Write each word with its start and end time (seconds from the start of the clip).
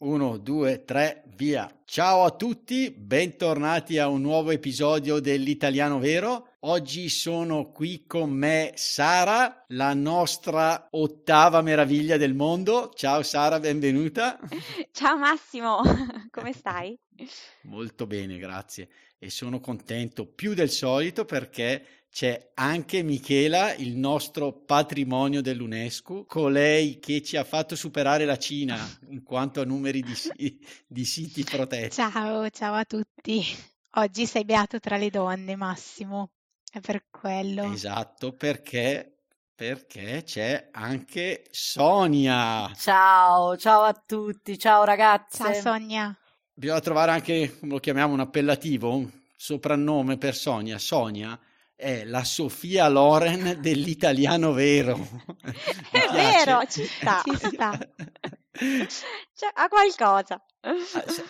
Uno, 0.00 0.36
due, 0.36 0.84
tre, 0.84 1.24
via. 1.34 1.68
Ciao 1.84 2.22
a 2.22 2.30
tutti, 2.30 2.88
bentornati 2.92 3.98
a 3.98 4.06
un 4.06 4.20
nuovo 4.20 4.52
episodio 4.52 5.18
dell'Italiano 5.18 5.98
Vero. 5.98 6.47
Oggi 6.62 7.08
sono 7.08 7.70
qui 7.70 8.04
con 8.04 8.30
me 8.30 8.72
Sara, 8.74 9.64
la 9.68 9.94
nostra 9.94 10.88
ottava 10.90 11.62
meraviglia 11.62 12.16
del 12.16 12.34
mondo. 12.34 12.90
Ciao 12.96 13.22
Sara, 13.22 13.60
benvenuta. 13.60 14.40
Ciao 14.90 15.16
Massimo, 15.16 15.80
come 16.32 16.52
stai? 16.52 16.98
Molto 17.62 18.08
bene, 18.08 18.38
grazie. 18.38 18.88
E 19.20 19.30
sono 19.30 19.60
contento 19.60 20.26
più 20.26 20.54
del 20.54 20.68
solito 20.68 21.24
perché 21.24 22.06
c'è 22.10 22.50
anche 22.54 23.04
Michela, 23.04 23.72
il 23.74 23.96
nostro 23.96 24.52
patrimonio 24.52 25.40
dell'UNESCO, 25.40 26.24
colei 26.24 26.98
che 26.98 27.22
ci 27.22 27.36
ha 27.36 27.44
fatto 27.44 27.76
superare 27.76 28.24
la 28.24 28.36
Cina 28.36 28.76
in 29.10 29.22
quanto 29.22 29.60
a 29.60 29.64
numeri 29.64 30.02
di, 30.02 30.58
di 30.88 31.04
siti 31.04 31.44
protetti. 31.44 31.94
Ciao, 31.94 32.50
ciao 32.50 32.74
a 32.74 32.84
tutti. 32.84 33.44
Oggi 33.92 34.26
sei 34.26 34.44
beato 34.44 34.80
tra 34.80 34.96
le 34.96 35.08
donne, 35.08 35.54
Massimo. 35.54 36.30
È 36.70 36.80
per 36.80 37.04
quello. 37.10 37.72
Esatto, 37.72 38.32
perché 38.32 39.18
perché 39.58 40.22
c'è 40.24 40.68
anche 40.70 41.46
Sonia. 41.50 42.70
Ciao, 42.76 43.56
ciao 43.56 43.82
a 43.82 44.02
tutti, 44.06 44.56
ciao 44.56 44.84
ragazzi. 44.84 45.42
Ciao 45.42 45.52
Sonia. 45.52 46.16
Bisogna 46.54 46.78
trovare 46.78 47.10
anche, 47.10 47.58
come 47.58 47.72
lo 47.72 47.80
chiamiamo, 47.80 48.12
un 48.12 48.20
appellativo, 48.20 48.94
un 48.94 49.10
soprannome 49.34 50.16
per 50.16 50.36
Sonia. 50.36 50.78
Sonia 50.78 51.36
è 51.74 52.04
la 52.04 52.22
Sofia 52.22 52.88
Loren 52.88 53.58
dell'italiano 53.60 54.52
vero. 54.52 55.08
è 55.90 56.08
vero, 56.12 56.64
ci 56.66 56.84
sta, 56.84 57.22
ci 57.26 57.34
sta. 57.34 57.76
Cioè, 58.52 59.50
ha 59.54 59.68
qualcosa. 59.68 60.40
Ah, 60.60 60.74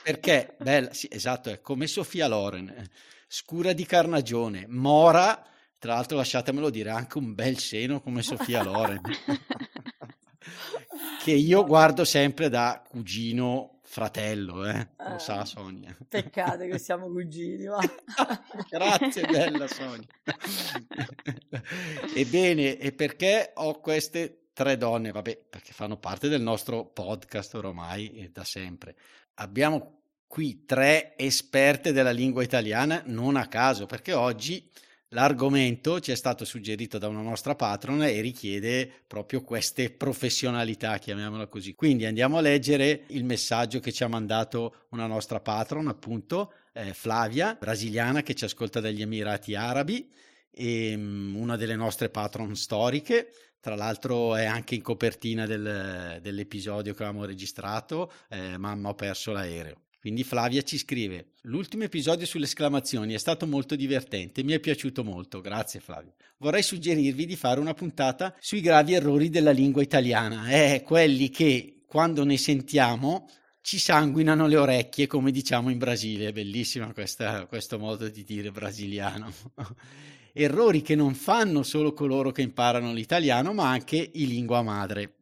perché, 0.03 0.55
bella, 0.59 0.93
sì, 0.93 1.09
esatto, 1.11 1.49
è 1.49 1.63
come 1.63 1.87
Sofia 1.87 2.29
Loren, 2.29 2.89
scura 3.29 3.75
di 3.75 3.85
carnagione, 3.85 4.65
mora, 4.69 5.45
tra 5.79 5.95
l'altro 5.95 6.17
lasciatemelo 6.17 6.71
dire, 6.71 6.91
anche 6.91 7.19
un 7.19 7.35
bel 7.35 7.59
seno 7.59 8.01
come 8.01 8.23
Sofia 8.23 8.63
Loren, 8.63 9.03
che 11.23 11.33
io 11.33 11.65
guardo 11.65 12.05
sempre 12.05 12.49
da 12.49 12.83
cugino 12.89 13.81
fratello, 13.83 14.67
eh? 14.67 14.89
lo 14.97 15.17
eh, 15.17 15.19
sa 15.19 15.45
Sonia. 15.45 15.95
Peccato 16.09 16.67
che 16.67 16.79
siamo 16.79 17.09
cugini, 17.09 17.67
va. 17.67 17.81
Grazie, 18.69 19.27
bella 19.27 19.69
Sonia. 19.69 20.07
Ebbene, 22.15 22.79
e 22.79 22.93
perché 22.93 23.53
ho 23.55 23.81
queste 23.81 24.49
tre 24.55 24.77
donne? 24.77 25.13
Vabbè, 25.13 25.45
perché 25.49 25.73
fanno 25.73 25.99
parte 25.99 26.29
del 26.29 26.43
nostro 26.43 26.87
podcast 26.87 27.55
ormai 27.55 28.13
e 28.13 28.31
da 28.31 28.45
sempre. 28.45 28.97
Abbiamo 29.35 29.98
qui 30.29 30.65
tre 30.65 31.15
esperte 31.17 31.91
della 31.91 32.13
lingua 32.13 32.45
italiana, 32.45 33.03
non 33.07 33.35
a 33.35 33.49
caso, 33.49 33.87
perché 33.87 34.13
oggi 34.13 34.71
L'argomento 35.13 36.01
ci 36.01 36.11
è 36.11 36.15
stato 36.15 36.45
suggerito 36.45 36.99
da 36.99 37.09
una 37.09 37.23
nostra 37.23 37.55
patron 37.55 38.03
e 38.03 38.21
richiede 38.21 38.91
proprio 39.07 39.43
queste 39.43 39.91
professionalità, 39.91 40.99
chiamiamola 40.99 41.47
così. 41.47 41.75
Quindi 41.75 42.05
andiamo 42.05 42.37
a 42.37 42.43
leggere 42.43 43.05
il 43.09 43.25
messaggio 43.25 43.81
che 43.81 43.91
ci 43.91 44.05
ha 44.05 44.09
mandato 44.09 44.85
una 44.91 45.07
nostra 45.07 45.41
patron, 45.41 45.89
appunto, 45.89 46.53
eh, 46.75 46.93
Flavia, 46.93 47.57
brasiliana 47.59 48.23
che 48.23 48.35
ci 48.35 48.45
ascolta 48.45 48.81
dagli 48.81 49.01
Emirati 49.01 49.55
Arabi 49.55 50.13
e 50.51 50.95
um, 50.95 51.37
una 51.37 51.57
delle 51.57 51.77
nostre 51.77 52.11
patron 52.11 52.55
storiche. 52.55 53.33
Tra 53.61 53.77
l'altro 53.77 54.37
è 54.37 54.45
anche 54.45 54.75
in 54.75 54.83
copertina 54.83 55.47
del, 55.47 56.19
dell'episodio 56.21 56.93
che 56.93 57.03
avevamo 57.03 57.25
registrato, 57.25 58.13
eh, 58.29 58.59
Mamma 58.59 58.91
ho 58.91 58.95
perso 58.95 59.33
l'aereo. 59.33 59.88
Quindi 60.09 60.25
Flavia 60.25 60.63
ci 60.63 60.79
scrive: 60.79 61.33
L'ultimo 61.43 61.83
episodio 61.83 62.25
sulle 62.25 62.47
esclamazioni 62.47 63.13
è 63.13 63.19
stato 63.19 63.47
molto 63.47 63.77
divertente, 63.77 64.43
mi 64.43 64.53
è 64.53 64.59
piaciuto 64.59 65.05
molto. 65.05 65.43
Grazie 65.43 65.81
Flavia. 65.81 66.15
Vorrei 66.39 66.63
suggerirvi 66.63 67.27
di 67.27 67.37
fare 67.37 67.61
una 67.61 67.75
puntata 67.75 68.35
sui 68.41 68.63
gravi 68.63 68.95
errori 68.95 69.29
della 69.29 69.51
lingua 69.51 69.83
italiana, 69.83 70.49
eh, 70.49 70.83
quelli 70.83 71.29
che 71.29 71.83
quando 71.87 72.25
ne 72.25 72.39
sentiamo 72.39 73.29
ci 73.61 73.79
sanguinano 73.79 74.47
le 74.47 74.57
orecchie, 74.57 75.07
come 75.07 75.31
diciamo 75.31 75.69
in 75.69 75.77
Brasile. 75.77 76.29
È 76.29 76.33
bellissima 76.33 76.91
questa, 76.95 77.45
questo 77.45 77.79
modo 77.79 78.09
di 78.09 78.25
dire 78.25 78.51
brasiliano. 78.51 79.31
Errori 80.33 80.81
che 80.81 80.95
non 80.95 81.13
fanno 81.13 81.63
solo 81.63 81.93
coloro 81.93 82.33
che 82.33 82.41
imparano 82.41 82.95
l'italiano, 82.95 83.53
ma 83.53 83.69
anche 83.69 84.11
i 84.15 84.27
lingua 84.27 84.63
madre 84.63 85.18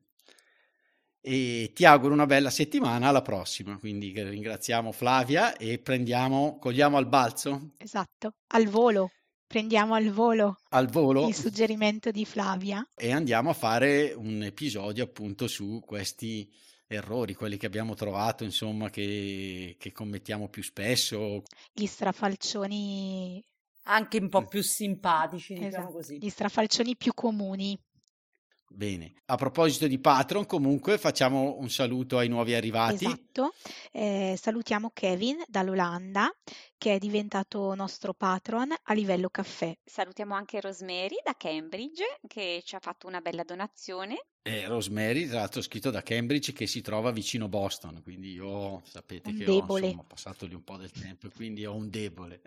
e 1.29 1.73
ti 1.75 1.85
auguro 1.85 2.15
una 2.15 2.25
bella 2.25 2.51
settimana 2.51 3.09
alla 3.09 3.21
prossima. 3.21 3.77
Quindi 3.79 4.13
ringraziamo 4.15 4.93
Flavia 4.93 5.57
e 5.57 5.81
prendiamo, 5.81 6.57
cogliamo 6.61 6.97
al 6.97 7.09
balzo. 7.09 7.73
Esatto, 7.79 8.35
al 8.53 8.69
volo. 8.69 9.11
Prendiamo 9.45 9.95
al 9.95 10.11
volo, 10.11 10.59
al 10.71 10.89
volo 10.89 11.29
il 11.29 11.35
suggerimento 11.35 12.11
di 12.11 12.25
Flavia 12.25 12.85
e 12.97 13.13
andiamo 13.13 13.51
a 13.51 13.53
fare 13.55 14.13
un 14.13 14.43
episodio 14.43 15.05
appunto 15.05 15.47
su 15.47 15.81
questi 15.87 16.53
errori, 16.89 17.35
quelli 17.35 17.57
che 17.57 17.67
abbiamo 17.67 17.95
trovato, 17.95 18.43
insomma, 18.43 18.91
che, 18.91 19.77
che 19.79 19.93
commettiamo 19.93 20.49
più 20.49 20.65
spesso. 20.65 21.43
Gli 21.73 21.87
strafalcioni 21.87 23.41
anche 23.85 24.19
un 24.19 24.29
po' 24.29 24.45
più 24.47 24.63
simpatici, 24.63 25.55
diciamo 25.55 25.69
esatto. 25.69 25.93
così. 25.93 26.19
Gli 26.19 26.29
strafalcioni 26.29 26.97
più 26.97 27.15
comuni. 27.15 27.79
Bene, 28.69 29.15
a 29.27 29.37
proposito 29.37 29.87
di 29.87 29.99
Patron, 29.99 30.45
comunque 30.45 30.99
facciamo 30.99 31.57
un 31.59 31.71
saluto 31.71 32.19
ai 32.19 32.29
nuovi 32.29 32.55
arrivati. 32.55 33.07
Esatto, 33.07 33.55
eh, 33.93 34.37
salutiamo 34.39 34.91
Kevin 34.93 35.43
dall'Olanda 35.47 36.31
che 36.79 36.95
è 36.95 36.99
diventato 36.99 37.75
nostro 37.75 38.13
patron 38.13 38.73
a 38.83 38.95
livello 38.95 39.29
caffè. 39.29 39.77
Salutiamo 39.85 40.35
anche 40.35 40.61
Rosemary 40.61 41.17
da 41.25 41.35
Cambridge 41.37 42.05
che 42.27 42.63
ci 42.65 42.75
ha 42.75 42.81
fatto 42.81 43.07
una 43.07 43.21
bella 43.21 43.45
donazione. 43.45 44.27
Eh, 44.43 44.67
Rosemary, 44.67 45.27
tra 45.27 45.41
l'altro 45.41 45.63
scritto 45.63 45.91
da 45.91 46.03
Cambridge 46.03 46.53
che 46.53 46.67
si 46.67 46.81
trova 46.81 47.11
vicino 47.11 47.49
Boston, 47.49 48.01
quindi 48.03 48.33
io 48.33 48.83
sapete 48.85 49.31
un 49.31 49.39
che 49.39 49.45
debole. 49.45 49.83
ho 49.83 49.87
insomma, 49.87 50.05
passato 50.07 50.47
lì 50.47 50.55
un 50.55 50.65
po' 50.65 50.77
del 50.77 50.93
tempo, 50.93 51.29
quindi 51.35 51.67
ho 51.67 51.75
un 51.75 51.91
debole. 51.91 52.41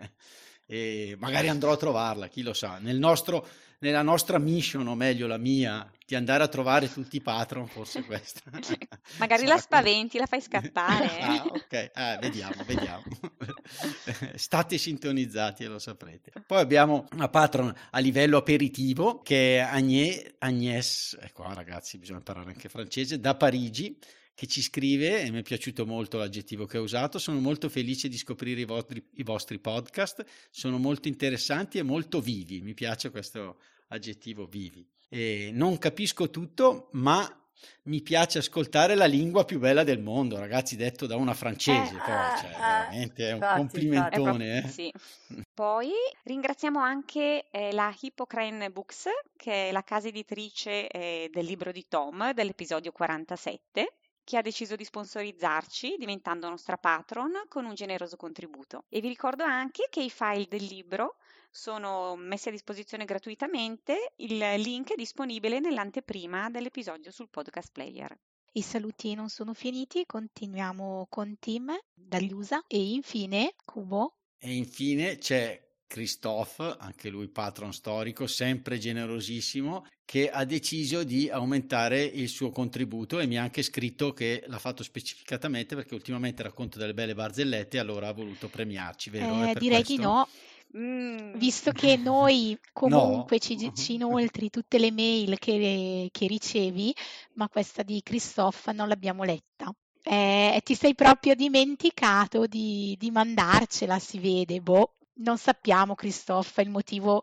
E 0.66 1.16
magari 1.18 1.48
andrò 1.48 1.72
a 1.72 1.76
trovarla, 1.76 2.28
chi 2.28 2.42
lo 2.42 2.54
sa. 2.54 2.78
Nel 2.78 2.98
nostro 2.98 3.46
nella 3.80 4.02
nostra 4.02 4.38
mission, 4.38 4.86
o 4.86 4.94
meglio 4.94 5.26
la 5.26 5.38
mia, 5.38 5.90
di 6.06 6.14
andare 6.14 6.42
a 6.42 6.48
trovare 6.48 6.92
tutti 6.92 7.16
i 7.16 7.20
patron, 7.22 7.66
forse 7.66 8.04
questa. 8.04 8.42
Magari 9.18 9.46
la 9.46 9.58
spaventi, 9.58 10.18
la 10.18 10.26
fai 10.26 10.40
scappare. 10.40 11.08
ah, 11.20 11.44
ok, 11.46 11.90
ah, 11.94 12.18
vediamo, 12.18 12.62
vediamo. 12.64 13.02
State 14.34 14.78
sintonizzati 14.78 15.64
e 15.64 15.66
lo 15.66 15.78
saprete. 15.78 16.32
Poi 16.46 16.60
abbiamo 16.60 17.06
una 17.12 17.28
patron 17.28 17.72
a 17.90 17.98
livello 17.98 18.38
aperitivo 18.38 19.20
che 19.20 19.58
è 19.58 19.60
Agnès, 19.60 20.34
Agnès, 20.38 21.18
ecco 21.20 21.42
ragazzi, 21.52 21.98
bisogna 21.98 22.18
imparare 22.18 22.50
anche 22.50 22.68
francese, 22.68 23.20
da 23.20 23.34
Parigi 23.34 23.98
che 24.34 24.46
ci 24.46 24.62
scrive 24.62 25.22
e 25.22 25.30
mi 25.30 25.40
è 25.40 25.42
piaciuto 25.42 25.84
molto 25.84 26.16
l'aggettivo 26.16 26.64
che 26.64 26.78
ha 26.78 26.80
usato. 26.80 27.18
Sono 27.18 27.40
molto 27.40 27.68
felice 27.68 28.08
di 28.08 28.16
scoprire 28.16 28.62
i 28.62 28.64
vostri, 28.64 29.04
i 29.16 29.22
vostri, 29.22 29.58
podcast, 29.58 30.24
sono 30.50 30.78
molto 30.78 31.08
interessanti 31.08 31.76
e 31.76 31.82
molto 31.82 32.20
vivi. 32.20 32.62
Mi 32.62 32.72
piace 32.72 33.10
questo 33.10 33.58
aggettivo 33.88 34.46
vivi. 34.46 34.86
E 35.08 35.50
non 35.52 35.76
capisco 35.76 36.30
tutto, 36.30 36.88
ma 36.92 37.39
mi 37.84 38.02
piace 38.02 38.38
ascoltare 38.38 38.94
la 38.94 39.06
lingua 39.06 39.44
più 39.44 39.58
bella 39.58 39.84
del 39.84 40.00
mondo, 40.00 40.38
ragazzi, 40.38 40.76
detto 40.76 41.06
da 41.06 41.16
una 41.16 41.34
francese. 41.34 41.94
Eh, 41.94 41.98
poi, 41.98 42.38
cioè, 42.38 42.50
eh, 42.50 42.58
veramente 42.58 43.28
è 43.28 43.32
un 43.32 43.36
infatti, 43.36 43.58
complimentone. 43.58 44.56
Infatti, 44.56 44.88
eh. 44.88 44.92
sì. 45.28 45.42
Poi 45.52 45.90
ringraziamo 46.24 46.80
anche 46.80 47.48
eh, 47.50 47.72
la 47.72 47.94
Hippocrane 47.98 48.70
Books, 48.70 49.04
che 49.36 49.68
è 49.68 49.72
la 49.72 49.82
casa 49.82 50.08
editrice 50.08 50.88
eh, 50.88 51.28
del 51.32 51.44
libro 51.44 51.72
di 51.72 51.86
Tom, 51.88 52.32
dell'episodio 52.32 52.92
47 52.92 53.94
che 54.22 54.36
ha 54.36 54.42
deciso 54.42 54.76
di 54.76 54.84
sponsorizzarci 54.84 55.96
diventando 55.98 56.48
nostra 56.48 56.76
patron 56.76 57.32
con 57.48 57.64
un 57.64 57.74
generoso 57.74 58.14
contributo. 58.16 58.84
E 58.88 59.00
vi 59.00 59.08
ricordo 59.08 59.42
anche 59.42 59.88
che 59.90 60.02
i 60.02 60.10
file 60.10 60.46
del 60.48 60.62
libro 60.62 61.16
sono 61.50 62.16
messi 62.16 62.48
a 62.48 62.52
disposizione 62.52 63.04
gratuitamente, 63.04 64.12
il 64.16 64.38
link 64.38 64.92
è 64.92 64.96
disponibile 64.96 65.58
nell'anteprima 65.58 66.48
dell'episodio 66.50 67.10
sul 67.10 67.28
podcast 67.28 67.70
player. 67.72 68.16
I 68.52 68.62
saluti 68.62 69.14
non 69.14 69.28
sono 69.28 69.54
finiti, 69.54 70.04
continuiamo 70.06 71.06
con 71.08 71.36
Tim 71.38 71.76
dagli 71.94 72.32
USA 72.32 72.64
e 72.66 72.92
infine 72.92 73.54
Cubo. 73.64 74.14
E 74.38 74.54
infine 74.54 75.18
c'è 75.18 75.68
Christophe, 75.86 76.76
anche 76.78 77.10
lui 77.10 77.28
patron 77.28 77.72
storico, 77.72 78.28
sempre 78.28 78.78
generosissimo, 78.78 79.86
che 80.04 80.30
ha 80.30 80.44
deciso 80.44 81.02
di 81.02 81.28
aumentare 81.28 82.02
il 82.02 82.28
suo 82.28 82.50
contributo 82.50 83.18
e 83.18 83.26
mi 83.26 83.38
ha 83.38 83.42
anche 83.42 83.62
scritto 83.62 84.12
che 84.12 84.44
l'ha 84.46 84.58
fatto 84.58 84.82
specificatamente 84.82 85.74
perché 85.74 85.94
ultimamente 85.94 86.42
racconta 86.42 86.78
delle 86.78 86.94
belle 86.94 87.14
barzellette 87.14 87.76
e 87.76 87.80
allora 87.80 88.08
ha 88.08 88.12
voluto 88.12 88.48
premiarci, 88.48 89.10
vero? 89.10 89.44
Eh, 89.44 89.54
direi 89.54 89.84
questo... 89.84 89.94
di 89.94 89.98
no. 89.98 90.28
Mm. 90.76 91.36
Visto 91.36 91.72
che 91.72 91.96
noi 91.96 92.58
comunque 92.72 93.38
No. 93.38 93.40
ci, 93.40 93.72
ci 93.74 93.94
inoltri 93.94 94.50
tutte 94.50 94.78
le 94.78 94.90
mail 94.92 95.38
che, 95.38 96.08
che 96.10 96.26
ricevi, 96.26 96.94
ma 97.34 97.48
questa 97.48 97.82
di 97.82 98.00
Christophe 98.02 98.72
non 98.72 98.88
l'abbiamo 98.88 99.24
letta. 99.24 99.72
Eh, 100.02 100.60
ti 100.64 100.74
sei 100.74 100.94
proprio 100.94 101.34
dimenticato 101.34 102.46
di, 102.46 102.96
di 102.98 103.10
mandarcela, 103.10 103.98
si 103.98 104.18
vede. 104.18 104.60
Boh, 104.60 104.96
non 105.20 105.38
sappiamo, 105.38 105.94
Christophe, 105.94 106.62
il 106.62 106.70
motivo 106.70 107.22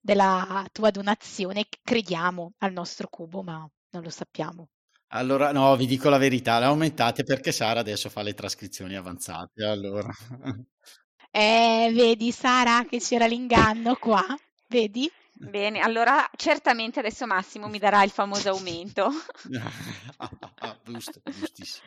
della 0.00 0.66
tua 0.72 0.90
donazione. 0.90 1.66
Crediamo 1.82 2.52
al 2.58 2.72
nostro 2.72 3.08
cubo, 3.08 3.42
ma 3.42 3.68
non 3.90 4.02
lo 4.02 4.10
sappiamo. 4.10 4.68
Allora, 5.12 5.52
no, 5.52 5.74
vi 5.76 5.86
dico 5.86 6.08
la 6.10 6.18
verità, 6.18 6.58
le 6.58 6.66
aumentate 6.66 7.22
perché 7.24 7.50
Sara 7.52 7.80
adesso 7.80 8.08
fa 8.10 8.22
le 8.22 8.34
trascrizioni 8.34 8.94
avanzate, 8.96 9.64
allora... 9.64 10.10
Eh, 11.30 11.90
vedi, 11.92 12.32
Sara, 12.32 12.84
che 12.88 12.98
c'era 12.98 13.26
l'inganno 13.26 13.96
qua, 13.96 14.24
vedi? 14.66 15.10
Bene, 15.32 15.78
allora 15.78 16.28
certamente 16.36 16.98
adesso 16.98 17.24
Massimo 17.26 17.68
mi 17.68 17.78
darà 17.78 18.02
il 18.02 18.10
famoso 18.10 18.50
aumento. 18.50 19.08
Giusto, 20.84 21.20
giustissimo. 21.24 21.86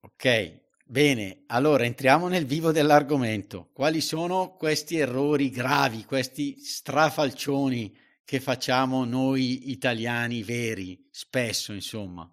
Ok, 0.00 0.60
bene, 0.84 1.42
allora 1.48 1.84
entriamo 1.84 2.28
nel 2.28 2.46
vivo 2.46 2.72
dell'argomento. 2.72 3.68
Quali 3.74 4.00
sono 4.00 4.54
questi 4.56 4.96
errori 4.96 5.50
gravi, 5.50 6.04
questi 6.04 6.58
strafalcioni 6.58 7.94
che 8.24 8.40
facciamo 8.40 9.04
noi 9.04 9.70
italiani 9.70 10.42
veri, 10.42 11.06
spesso, 11.10 11.72
insomma? 11.72 12.28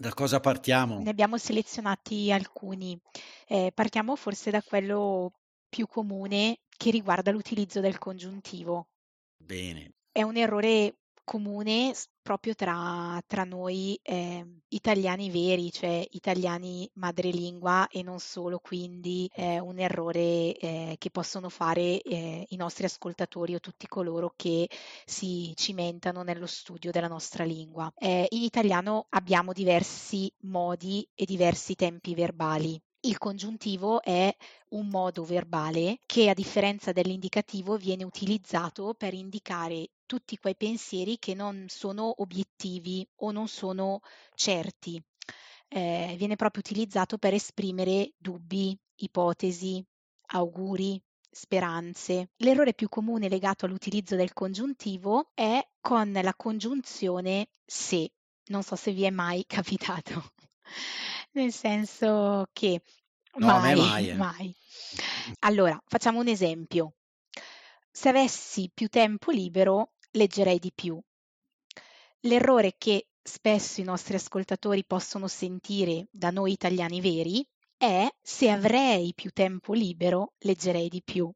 Da 0.00 0.14
cosa 0.14 0.40
partiamo? 0.40 0.98
Ne 1.00 1.10
abbiamo 1.10 1.36
selezionati 1.36 2.32
alcuni. 2.32 2.98
Eh, 3.46 3.70
partiamo 3.74 4.16
forse 4.16 4.50
da 4.50 4.62
quello 4.62 5.30
più 5.68 5.86
comune 5.86 6.60
che 6.74 6.90
riguarda 6.90 7.30
l'utilizzo 7.30 7.80
del 7.80 7.98
congiuntivo. 7.98 8.88
Bene, 9.36 9.92
È 10.10 10.22
un 10.22 10.38
errore 10.38 11.00
comune 11.22 11.92
proprio 12.30 12.54
tra, 12.54 13.20
tra 13.26 13.42
noi 13.42 13.98
eh, 14.04 14.46
italiani 14.68 15.30
veri, 15.30 15.72
cioè 15.72 16.06
italiani 16.12 16.88
madrelingua 16.94 17.88
e 17.88 18.04
non 18.04 18.20
solo, 18.20 18.60
quindi 18.60 19.28
è 19.34 19.58
un 19.58 19.80
errore 19.80 20.56
eh, 20.56 20.94
che 20.96 21.10
possono 21.10 21.48
fare 21.48 22.00
eh, 22.00 22.46
i 22.48 22.54
nostri 22.54 22.84
ascoltatori 22.84 23.56
o 23.56 23.58
tutti 23.58 23.88
coloro 23.88 24.32
che 24.36 24.70
si 25.04 25.52
cimentano 25.56 26.22
nello 26.22 26.46
studio 26.46 26.92
della 26.92 27.08
nostra 27.08 27.42
lingua. 27.42 27.92
Eh, 27.96 28.26
in 28.30 28.42
italiano 28.42 29.06
abbiamo 29.08 29.52
diversi 29.52 30.32
modi 30.42 31.04
e 31.16 31.24
diversi 31.24 31.74
tempi 31.74 32.14
verbali. 32.14 32.80
Il 33.02 33.16
congiuntivo 33.16 34.02
è 34.02 34.30
un 34.70 34.88
modo 34.88 35.24
verbale 35.24 36.00
che, 36.04 36.28
a 36.28 36.34
differenza 36.34 36.92
dell'indicativo, 36.92 37.78
viene 37.78 38.04
utilizzato 38.04 38.92
per 38.92 39.14
indicare 39.14 39.92
tutti 40.04 40.36
quei 40.36 40.54
pensieri 40.54 41.18
che 41.18 41.32
non 41.32 41.64
sono 41.68 42.20
obiettivi 42.20 43.06
o 43.20 43.30
non 43.30 43.48
sono 43.48 44.00
certi. 44.34 45.02
Eh, 45.68 46.14
viene 46.18 46.36
proprio 46.36 46.62
utilizzato 46.62 47.16
per 47.16 47.32
esprimere 47.32 48.12
dubbi, 48.18 48.78
ipotesi, 48.96 49.82
auguri, 50.32 51.00
speranze. 51.30 52.32
L'errore 52.36 52.74
più 52.74 52.90
comune 52.90 53.30
legato 53.30 53.64
all'utilizzo 53.64 54.14
del 54.14 54.34
congiuntivo 54.34 55.30
è 55.32 55.58
con 55.80 56.12
la 56.12 56.34
congiunzione 56.34 57.48
se. 57.64 58.12
Non 58.48 58.62
so 58.62 58.76
se 58.76 58.92
vi 58.92 59.04
è 59.04 59.10
mai 59.10 59.44
capitato. 59.48 60.32
Nel 61.32 61.52
senso 61.52 62.48
che 62.52 62.82
No, 63.34 63.48
a 63.48 63.60
me 63.60 63.74
mai, 63.74 63.76
mai, 63.76 64.08
eh. 64.08 64.14
mai. 64.14 64.56
Allora, 65.40 65.80
facciamo 65.86 66.18
un 66.18 66.26
esempio. 66.26 66.94
Se 67.90 68.08
avessi 68.08 68.70
più 68.72 68.88
tempo 68.88 69.30
libero, 69.30 69.92
leggerei 70.12 70.58
di 70.58 70.72
più. 70.74 71.00
L'errore 72.20 72.74
che 72.76 73.06
spesso 73.22 73.80
i 73.80 73.84
nostri 73.84 74.16
ascoltatori 74.16 74.84
possono 74.84 75.28
sentire 75.28 76.08
da 76.10 76.30
noi 76.30 76.52
italiani 76.52 77.00
veri 77.00 77.46
è 77.76 78.08
se 78.20 78.50
avrei 78.50 79.14
più 79.14 79.30
tempo 79.30 79.72
libero, 79.72 80.34
leggerei 80.38 80.88
di 80.88 81.02
più. 81.02 81.30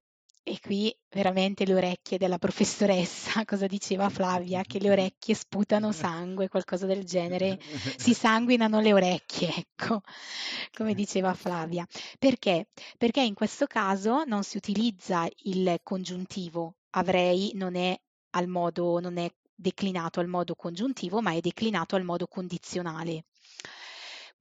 E 0.47 0.61
qui 0.61 0.95
veramente 1.09 1.65
le 1.65 1.73
orecchie 1.75 2.19
della 2.19 2.37
professoressa, 2.37 3.45
cosa 3.47 3.67
diceva 3.67 4.11
Flavia? 4.11 4.61
Che 4.61 4.79
le 4.79 4.91
orecchie 4.93 5.35
sputano 5.35 5.91
sangue, 5.91 6.49
qualcosa 6.49 6.85
del 6.85 7.05
genere. 7.05 7.59
Si 7.97 8.13
sanguinano 8.13 8.81
le 8.81 8.93
orecchie, 8.93 9.49
ecco, 9.49 10.03
come 10.77 10.93
diceva 10.93 11.33
Flavia. 11.33 11.87
Perché? 12.19 12.69
Perché 12.99 13.23
in 13.23 13.33
questo 13.33 13.67
caso 13.67 14.25
non 14.25 14.43
si 14.43 14.59
utilizza 14.59 15.27
il 15.45 15.79
congiuntivo. 15.83 16.75
Avrei 16.91 17.53
non 17.55 17.75
è 17.75 17.99
al 18.33 18.47
modo, 18.47 19.01
non 19.01 19.17
è 19.17 19.33
declinato 19.55 20.21
al 20.21 20.29
modo 20.29 20.55
congiuntivo, 20.55 21.23
ma 21.23 21.33
è 21.33 21.41
declinato 21.41 21.97
al 21.97 22.05
modo 22.05 22.27
condizionale. 22.27 23.25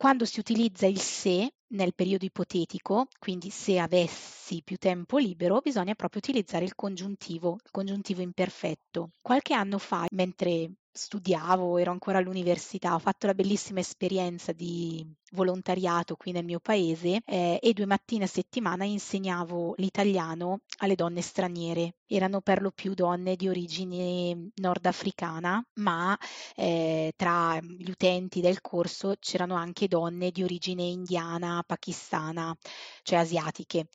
Quando 0.03 0.25
si 0.25 0.41
utilizza 0.41 0.85
il 0.85 0.99
se 0.99 1.49
nel 1.67 1.93
periodo 1.95 2.25
ipotetico, 2.25 3.07
quindi 3.17 3.49
se 3.49 3.79
avessi 3.79 4.61
più 4.61 4.75
tempo 4.75 5.17
libero, 5.17 5.61
bisogna 5.63 5.95
proprio 5.95 6.19
utilizzare 6.21 6.65
il 6.65 6.75
congiuntivo, 6.75 7.53
il 7.63 7.71
congiuntivo 7.71 8.21
imperfetto. 8.21 9.11
Qualche 9.21 9.53
anno 9.53 9.77
fa, 9.77 10.05
mentre 10.11 10.71
studiavo, 10.93 11.77
ero 11.79 11.91
ancora 11.91 12.19
all'università, 12.19 12.93
ho 12.93 12.99
fatto 12.99 13.25
la 13.25 13.33
bellissima 13.33 13.79
esperienza 13.79 14.51
di 14.51 15.03
volontariato 15.31 16.15
qui 16.15 16.31
nel 16.31 16.45
mio 16.45 16.59
paese 16.59 17.21
eh, 17.25 17.59
e 17.59 17.73
due 17.73 17.87
mattine 17.87 18.25
a 18.25 18.27
settimana 18.27 18.85
insegnavo 18.85 19.73
l'italiano 19.77 20.59
alle 20.77 20.93
donne 20.93 21.21
straniere. 21.21 21.95
Erano 22.05 22.41
per 22.41 22.61
lo 22.61 22.69
più 22.69 22.93
donne 22.93 23.35
di 23.35 23.49
origine 23.49 24.51
nordafricana, 24.53 25.65
ma 25.79 26.15
eh, 26.55 27.13
tra 27.15 27.59
gli 27.59 27.89
utenti 27.89 28.39
del 28.39 28.61
corso 28.61 29.15
c'erano 29.19 29.55
anche 29.55 29.87
donne 29.87 30.29
di 30.29 30.43
origine 30.43 30.83
indiana, 30.83 31.63
pakistana, 31.65 32.55
cioè 33.01 33.17
asiatiche. 33.17 33.87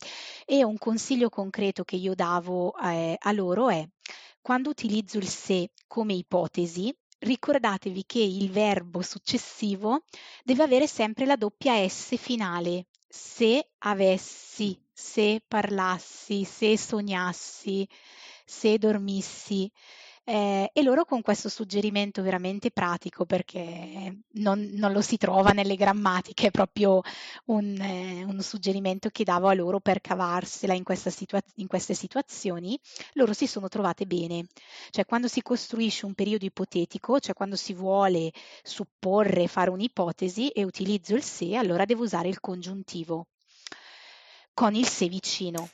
E 0.44 0.64
un 0.64 0.78
consiglio 0.78 1.28
concreto 1.28 1.84
che 1.84 1.94
io 1.94 2.14
davo 2.16 2.76
eh, 2.76 3.16
a 3.16 3.32
loro 3.32 3.68
è 3.70 3.88
quando 4.48 4.70
utilizzo 4.70 5.18
il 5.18 5.28
se 5.28 5.72
come 5.86 6.14
ipotesi, 6.14 6.90
ricordatevi 7.18 8.04
che 8.06 8.20
il 8.20 8.50
verbo 8.50 9.02
successivo 9.02 10.04
deve 10.42 10.62
avere 10.62 10.86
sempre 10.86 11.26
la 11.26 11.36
doppia 11.36 11.86
S 11.86 12.16
finale. 12.16 12.86
Se 13.06 13.72
avessi, 13.80 14.82
se 14.90 15.42
parlassi, 15.46 16.44
se 16.44 16.78
sognassi, 16.78 17.86
se 18.46 18.78
dormissi. 18.78 19.70
Eh, 20.28 20.70
e 20.74 20.82
loro 20.82 21.06
con 21.06 21.22
questo 21.22 21.48
suggerimento 21.48 22.20
veramente 22.20 22.70
pratico, 22.70 23.24
perché 23.24 24.14
non, 24.32 24.60
non 24.74 24.92
lo 24.92 25.00
si 25.00 25.16
trova 25.16 25.52
nelle 25.52 25.74
grammatiche, 25.74 26.48
è 26.48 26.50
proprio 26.50 27.00
un, 27.46 27.74
eh, 27.80 28.24
un 28.24 28.38
suggerimento 28.42 29.08
che 29.08 29.24
davo 29.24 29.48
a 29.48 29.54
loro 29.54 29.80
per 29.80 30.02
cavarsela 30.02 30.74
in, 30.74 30.82
situa- 30.84 31.40
in 31.54 31.66
queste 31.66 31.94
situazioni, 31.94 32.78
loro 33.14 33.32
si 33.32 33.46
sono 33.46 33.68
trovate 33.68 34.04
bene. 34.04 34.48
Cioè 34.90 35.06
quando 35.06 35.28
si 35.28 35.40
costruisce 35.40 36.04
un 36.04 36.12
periodo 36.12 36.44
ipotetico, 36.44 37.20
cioè 37.20 37.34
quando 37.34 37.56
si 37.56 37.72
vuole 37.72 38.30
supporre, 38.62 39.46
fare 39.46 39.70
un'ipotesi 39.70 40.48
e 40.50 40.62
utilizzo 40.62 41.14
il 41.14 41.22
se, 41.22 41.56
allora 41.56 41.86
devo 41.86 42.02
usare 42.02 42.28
il 42.28 42.40
congiuntivo 42.40 43.28
con 44.52 44.74
il 44.74 44.86
se 44.86 45.08
vicino. 45.08 45.70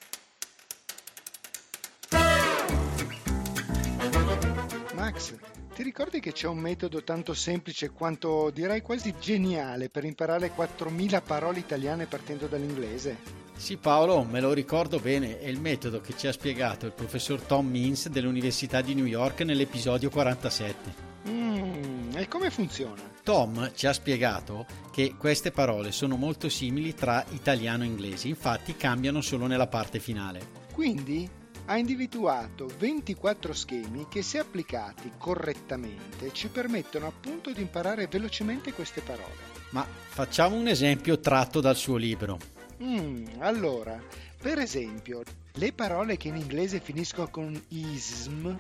Max, 5.14 5.37
ti 5.73 5.85
ricordi 5.85 6.18
che 6.18 6.33
c'è 6.33 6.49
un 6.49 6.59
metodo 6.59 7.04
tanto 7.04 7.35
semplice 7.35 7.90
quanto 7.90 8.50
direi 8.50 8.83
quasi 8.83 9.14
geniale 9.21 9.88
per 9.88 10.04
imparare 10.04 10.52
4.000 10.52 11.23
parole 11.25 11.61
italiane 11.61 12.06
partendo 12.06 12.49
dall'inglese? 12.49 13.42
Sì 13.56 13.76
Paolo, 13.76 14.25
me 14.25 14.40
lo 14.40 14.52
ricordo 14.52 14.99
bene, 14.99 15.38
è 15.38 15.47
il 15.47 15.61
metodo 15.61 16.00
che 16.00 16.16
ci 16.16 16.26
ha 16.26 16.33
spiegato 16.33 16.87
il 16.87 16.92
professor 16.92 17.40
Tom 17.40 17.68
Means 17.68 18.09
dell'Università 18.09 18.80
di 18.80 18.94
New 18.94 19.06
York 19.06 19.42
nell'episodio 19.42 20.11
47. 20.11 21.12
Mmm, 21.28 22.16
e 22.16 22.26
come 22.26 22.50
funziona? 22.50 23.00
Tom 23.23 23.71
ci 23.75 23.87
ha 23.87 23.92
spiegato 23.92 24.66
che 24.90 25.14
queste 25.16 25.52
parole 25.52 25.92
sono 25.92 26.16
molto 26.16 26.49
simili 26.49 26.92
tra 26.92 27.25
italiano 27.30 27.85
e 27.85 27.87
inglese, 27.87 28.26
infatti 28.26 28.76
cambiano 28.76 29.21
solo 29.21 29.47
nella 29.47 29.68
parte 29.68 30.00
finale. 30.00 30.62
Quindi 30.73 31.42
ha 31.66 31.78
individuato 31.78 32.71
24 32.78 33.52
schemi 33.54 34.06
che 34.09 34.23
se 34.23 34.38
applicati 34.38 35.12
correttamente 35.16 36.33
ci 36.33 36.49
permettono 36.49 37.06
appunto 37.06 37.52
di 37.52 37.62
imparare 37.62 38.06
velocemente 38.06 38.73
queste 38.73 39.00
parole. 39.00 39.52
Ma 39.71 39.85
facciamo 39.85 40.56
un 40.56 40.68
esempio 40.68 41.18
tratto 41.21 41.61
dal 41.61 41.76
suo 41.76 41.97
libro. 41.97 42.38
Mm, 42.83 43.26
allora, 43.38 44.00
per 44.40 44.59
esempio, 44.59 45.23
le 45.54 45.73
parole 45.73 46.16
che 46.16 46.28
in 46.28 46.37
inglese 46.37 46.80
finiscono 46.80 47.28
con 47.28 47.64
ism, 47.68 48.54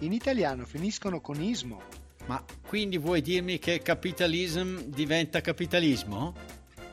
in 0.00 0.12
italiano 0.12 0.64
finiscono 0.64 1.20
con 1.20 1.40
ismo. 1.40 1.80
Ma 2.26 2.44
quindi 2.66 2.98
vuoi 2.98 3.22
dirmi 3.22 3.58
che 3.58 3.80
capitalism 3.80 4.80
diventa 4.80 5.40
capitalismo? 5.40 6.34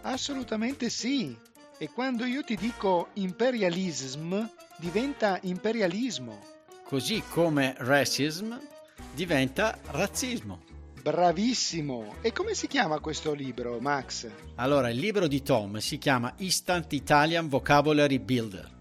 Assolutamente 0.02 0.90
sì. 0.90 1.36
E 1.78 1.90
quando 1.90 2.24
io 2.24 2.44
ti 2.44 2.56
dico 2.56 3.10
imperialism, 3.14 4.46
diventa 4.78 5.40
imperialismo. 5.42 6.40
Così 6.84 7.24
come 7.30 7.76
racism 7.78 8.56
diventa 9.14 9.78
razzismo. 9.86 10.64
Bravissimo! 11.02 12.16
E 12.22 12.32
come 12.32 12.56
si 12.56 12.68
chiama 12.68 13.00
questo 13.00 13.34
libro, 13.34 13.80
Max? 13.80 14.28
Allora, 14.56 14.90
il 14.90 14.98
libro 14.98 15.28
di 15.28 15.44
Tom 15.44 15.78
si 15.78 15.98
chiama 15.98 16.34
Instant 16.38 16.92
Italian 16.94 17.48
Vocabulary 17.48 18.20
Builder. 18.20 18.75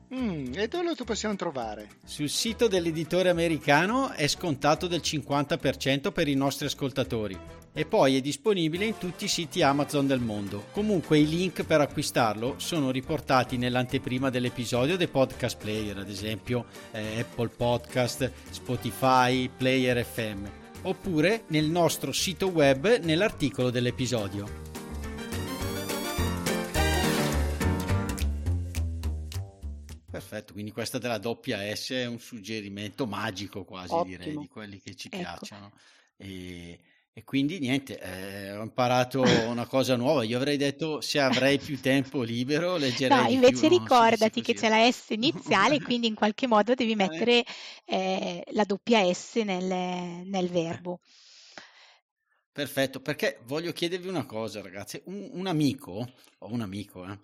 E 0.57 0.69
dove 0.69 0.85
lo 0.85 0.95
possiamo 1.05 1.35
trovare? 1.35 1.89
Sul 2.05 2.29
sito 2.29 2.69
dell'editore 2.69 3.29
americano 3.29 4.13
è 4.13 4.29
scontato 4.29 4.87
del 4.87 5.01
50% 5.03 6.13
per 6.13 6.29
i 6.29 6.35
nostri 6.35 6.67
ascoltatori 6.67 7.37
e 7.73 7.85
poi 7.85 8.17
è 8.17 8.21
disponibile 8.21 8.85
in 8.85 8.97
tutti 8.97 9.25
i 9.25 9.29
siti 9.29 9.63
Amazon 9.63 10.07
del 10.07 10.21
mondo. 10.21 10.67
Comunque 10.71 11.19
i 11.19 11.29
link 11.29 11.65
per 11.65 11.81
acquistarlo 11.81 12.55
sono 12.59 12.93
riportati 12.93 13.57
nell'anteprima 13.57 14.31
dell'episodio 14.31 14.97
dei 14.97 15.09
podcast 15.09 15.59
player, 15.59 15.99
ad 15.99 16.09
esempio 16.09 16.67
eh, 16.93 17.19
Apple 17.19 17.49
Podcast, 17.49 18.31
Spotify, 18.51 19.51
Player 19.51 20.05
FM, 20.05 20.45
oppure 20.83 21.43
nel 21.49 21.69
nostro 21.69 22.13
sito 22.13 22.47
web 22.47 23.01
nell'articolo 23.01 23.71
dell'episodio. 23.71 24.64
Perfetto, 30.15 30.53
quindi 30.53 30.71
questa 30.71 30.99
della 30.99 31.19
doppia 31.19 31.75
S 31.75 31.91
è 31.91 32.07
un 32.07 32.21
suggerimento 32.21 33.05
magico 33.05 33.65
quasi 33.65 33.97
Ottimo. 33.97 34.17
direi 34.17 34.39
di 34.39 34.47
quelli 34.47 34.81
che 34.81 34.95
ci 34.95 35.09
Ecco. 35.09 35.17
piacciono. 35.19 35.73
E, 36.17 36.79
e 37.13 37.25
quindi 37.25 37.59
niente, 37.59 37.99
eh, 37.99 38.53
ho 38.57 38.63
imparato 38.63 39.23
una 39.23 39.67
cosa 39.67 39.97
nuova. 39.97 40.23
Io 40.23 40.37
avrei 40.37 40.57
detto 40.57 41.01
se 41.01 41.19
avrei 41.19 41.59
più 41.59 41.81
tempo 41.81 42.23
libero 42.23 42.77
leggerei 42.77 43.25
No, 43.25 43.29
invece 43.29 43.67
più, 43.67 43.77
ricordati 43.77 44.41
che 44.41 44.55
c'è 44.55 44.69
la 44.69 44.89
S 44.89 45.11
iniziale, 45.11 45.81
quindi 45.83 46.07
in 46.07 46.15
qualche 46.15 46.47
modo 46.47 46.75
devi 46.75 46.95
mettere 46.95 47.45
eh, 47.85 48.45
la 48.53 48.63
doppia 48.63 49.13
S 49.13 49.35
nel, 49.45 49.65
nel 49.65 50.49
verbo. 50.49 51.01
Perfetto, 52.53 53.01
perché 53.01 53.41
voglio 53.47 53.73
chiedervi 53.73 54.07
una 54.07 54.27
cosa, 54.27 54.63
ragazzi. 54.63 55.03
Un, 55.07 55.29
un 55.33 55.49
amico, 55.49 56.09
ho 56.39 56.53
un 56.53 56.61
amico, 56.61 57.05
eh, 57.05 57.19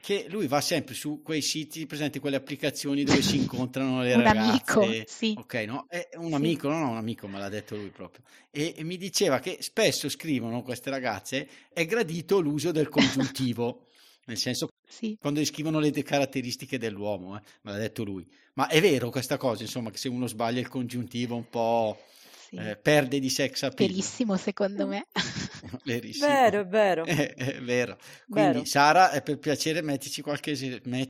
che 0.00 0.26
lui 0.28 0.46
va 0.46 0.60
sempre 0.60 0.94
su 0.94 1.22
quei 1.22 1.42
siti, 1.42 1.86
presenti 1.86 2.18
quelle 2.18 2.36
applicazioni 2.36 3.04
dove 3.04 3.22
si 3.22 3.36
incontrano 3.36 4.02
le 4.02 4.14
Un 4.14 4.22
ragazze. 4.22 4.70
amico, 4.76 5.02
sì. 5.06 5.34
Ok, 5.34 5.54
no? 5.66 5.86
È 5.88 6.08
un 6.16 6.34
Sì. 6.34 6.34
amico, 6.34 6.68
no, 6.68 6.78
no, 6.78 6.90
un 6.90 6.96
amico, 6.96 7.28
me 7.28 7.38
l'ha 7.38 7.48
detto 7.48 7.76
lui 7.76 7.90
proprio. 7.90 8.24
E, 8.50 8.74
e 8.76 8.84
mi 8.84 8.96
diceva 8.96 9.38
che 9.40 9.58
spesso 9.60 10.08
scrivono 10.08 10.62
queste 10.62 10.90
ragazze, 10.90 11.48
è 11.72 11.84
gradito 11.86 12.40
l'uso 12.40 12.70
del 12.72 12.88
congiuntivo, 12.88 13.86
nel 14.26 14.36
senso 14.38 14.68
Sì. 14.88 15.18
quando 15.20 15.40
descrivono 15.40 15.78
le 15.80 15.90
caratteristiche 16.02 16.78
dell'uomo, 16.78 17.36
eh, 17.36 17.42
me 17.62 17.72
l'ha 17.72 17.78
detto 17.78 18.04
lui. 18.04 18.26
Ma 18.54 18.68
è 18.68 18.80
vero 18.80 19.10
questa 19.10 19.36
cosa, 19.36 19.62
insomma, 19.62 19.90
che 19.90 19.98
se 19.98 20.08
uno 20.08 20.26
sbaglia 20.26 20.60
il 20.60 20.68
congiuntivo 20.68 21.36
un 21.36 21.48
po' 21.48 21.98
Sì. 22.48 22.56
eh, 22.56 22.76
perde 22.76 23.18
di 23.20 23.28
sex 23.28 23.62
appeal. 23.62 23.88
Verissimo, 23.90 24.36
secondo 24.36 24.86
me. 24.86 25.06
Verissimo. 25.84 26.26
Vero, 26.26 26.60
è 26.60 26.66
vero. 26.66 27.04
È, 27.04 27.34
è 27.34 27.60
vero. 27.60 27.98
Quindi, 28.28 28.52
Vero. 28.52 28.64
Sara, 28.64 29.10
è 29.10 29.20
per 29.22 29.38
piacere, 29.38 29.82
mettici 29.82 30.22
qualche. 30.22 30.52
ese- 30.52 30.80
met- 30.84 31.08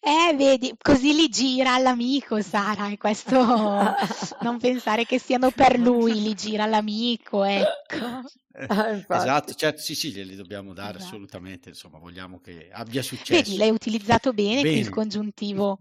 Eh, 0.00 0.34
vedi, 0.36 0.74
così 0.80 1.14
li 1.14 1.28
gira 1.28 1.74
all'amico, 1.74 2.40
Sara, 2.40 2.88
e 2.90 2.96
questo 2.96 3.36
non 4.40 4.58
pensare 4.58 5.04
che 5.04 5.18
siano 5.18 5.50
per 5.50 5.78
lui, 5.78 6.22
li 6.22 6.34
gira 6.34 6.64
all'amico, 6.64 7.44
ecco. 7.44 8.22
Ah. 8.68 9.04
Esatto, 9.08 9.52
certo, 9.54 9.80
sì, 9.80 9.94
sì, 9.94 10.12
glieli 10.12 10.36
dobbiamo 10.36 10.72
dare 10.72 10.98
Esatto. 10.98 11.04
assolutamente. 11.04 11.70
Insomma, 11.70 11.98
vogliamo 11.98 12.38
che 12.40 12.68
abbia 12.72 13.02
successo. 13.02 13.42
Vedi, 13.42 13.56
l'hai 13.56 13.70
utilizzato 13.70 14.32
bene 14.32 14.60
qui 14.60 14.70
il 14.70 14.78
Bene. 14.78 14.90
congiuntivo. 14.90 15.78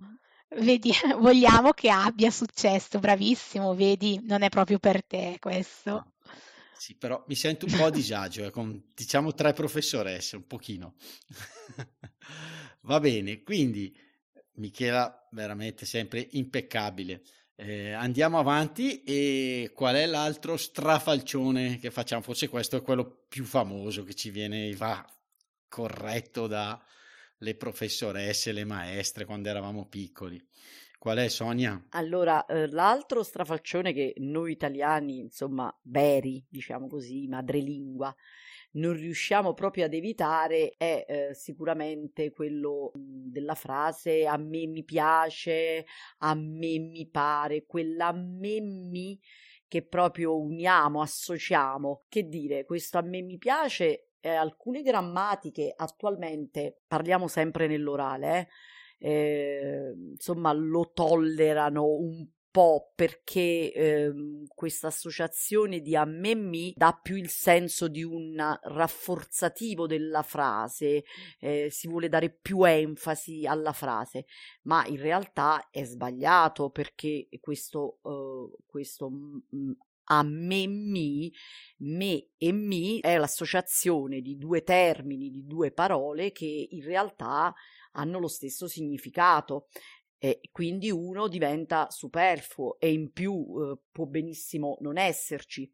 Vedi, 0.59 0.91
vogliamo 1.19 1.71
che 1.71 1.89
abbia 1.89 2.29
successo, 2.29 2.99
bravissimo, 2.99 3.73
vedi, 3.75 4.19
non 4.23 4.41
è 4.41 4.49
proprio 4.49 4.79
per 4.79 5.03
te 5.03 5.37
questo. 5.39 6.13
Sì, 6.77 6.95
però 6.95 7.23
mi 7.27 7.35
sento 7.35 7.65
un 7.65 7.77
po' 7.77 7.85
a 7.85 7.89
disagio, 7.89 8.45
eh, 8.45 8.49
con 8.51 8.91
diciamo 8.93 9.33
tre 9.33 9.53
professoresse, 9.53 10.35
un 10.35 10.45
pochino. 10.45 10.95
Va 12.81 12.99
bene, 12.99 13.41
quindi 13.41 13.95
Michela 14.55 15.27
veramente 15.31 15.85
sempre 15.85 16.27
impeccabile. 16.31 17.23
Eh, 17.55 17.91
andiamo 17.91 18.39
avanti 18.39 19.03
e 19.03 19.71
qual 19.73 19.95
è 19.95 20.05
l'altro 20.05 20.57
strafalcione 20.57 21.77
che 21.77 21.91
facciamo? 21.91 22.21
Forse 22.21 22.49
questo 22.49 22.75
è 22.75 22.81
quello 22.81 23.25
più 23.29 23.45
famoso 23.45 24.03
che 24.03 24.15
ci 24.15 24.29
viene, 24.31 24.75
va 24.75 25.05
corretto 25.69 26.47
dalle 27.43 27.55
professoresse, 27.55 28.53
le 28.53 28.63
maestre 28.63 29.25
quando 29.25 29.49
eravamo 29.49 29.85
piccoli. 29.85 30.41
Qual 30.97 31.17
è 31.17 31.27
Sonia? 31.27 31.85
Allora, 31.89 32.45
eh, 32.45 32.69
l'altro 32.69 33.21
strafalcione 33.21 33.91
che 33.91 34.13
noi 34.19 34.53
italiani, 34.53 35.19
insomma, 35.19 35.77
veri, 35.83 36.41
diciamo 36.47 36.87
così, 36.87 37.27
madrelingua, 37.27 38.15
non 38.75 38.93
riusciamo 38.93 39.53
proprio 39.53 39.85
ad 39.85 39.93
evitare 39.93 40.73
è 40.77 41.05
eh, 41.07 41.33
sicuramente 41.33 42.31
quello 42.31 42.91
mh, 42.95 42.99
della 43.29 43.53
frase 43.53 44.25
a 44.25 44.37
me 44.37 44.65
mi 44.65 44.83
piace, 44.83 45.85
a 46.19 46.33
me 46.33 46.79
mi 46.79 47.05
pare, 47.07 47.65
quella 47.65 48.07
a 48.07 48.13
me 48.13 48.61
mi 48.61 49.19
che 49.67 49.85
proprio 49.85 50.39
uniamo, 50.39 51.01
associamo. 51.01 52.05
Che 52.07 52.29
dire, 52.29 52.63
questo 52.63 52.97
a 52.97 53.01
me 53.01 53.21
mi 53.21 53.37
piace, 53.37 54.12
eh, 54.23 54.29
alcune 54.29 54.81
grammatiche 54.81 55.73
attualmente, 55.75 56.79
parliamo 56.87 57.27
sempre 57.27 57.67
nell'orale, 57.67 58.47
eh, 58.99 59.09
eh, 59.09 59.93
insomma 60.11 60.53
lo 60.53 60.91
tollerano 60.93 61.83
un 61.85 62.25
po' 62.49 62.91
perché 62.95 63.73
ehm, 63.73 64.45
questa 64.53 64.87
associazione 64.87 65.81
di 65.81 65.95
a 65.95 66.05
me 66.05 66.35
mi 66.35 66.71
dà 66.75 66.97
più 67.01 67.15
il 67.15 67.27
senso 67.27 67.89
di 67.89 68.03
un 68.03 68.35
rafforzativo 68.61 69.87
della 69.87 70.21
frase, 70.21 71.03
eh, 71.39 71.67
si 71.69 71.87
vuole 71.89 72.07
dare 72.07 72.29
più 72.29 72.63
enfasi 72.63 73.45
alla 73.45 73.73
frase, 73.73 74.25
ma 74.63 74.85
in 74.85 75.01
realtà 75.01 75.67
è 75.69 75.83
sbagliato 75.83 76.69
perché 76.69 77.27
questo, 77.41 77.97
eh, 78.05 78.63
questo 78.67 79.09
mm, 79.09 79.71
a 80.05 80.23
me 80.23 80.67
mi, 80.67 81.31
me 81.77 82.27
e 82.37 82.51
mi 82.51 82.99
è 82.99 83.17
l'associazione 83.17 84.21
di 84.21 84.37
due 84.37 84.63
termini, 84.63 85.29
di 85.29 85.45
due 85.45 85.71
parole 85.71 86.31
che 86.31 86.67
in 86.69 86.83
realtà 86.83 87.53
hanno 87.93 88.19
lo 88.19 88.27
stesso 88.27 88.67
significato 88.67 89.67
e 90.17 90.39
quindi 90.51 90.89
uno 90.89 91.27
diventa 91.27 91.89
superfluo 91.89 92.79
e 92.79 92.91
in 92.91 93.11
più 93.11 93.45
eh, 93.59 93.77
può 93.91 94.05
benissimo 94.05 94.77
non 94.79 94.97
esserci. 94.97 95.69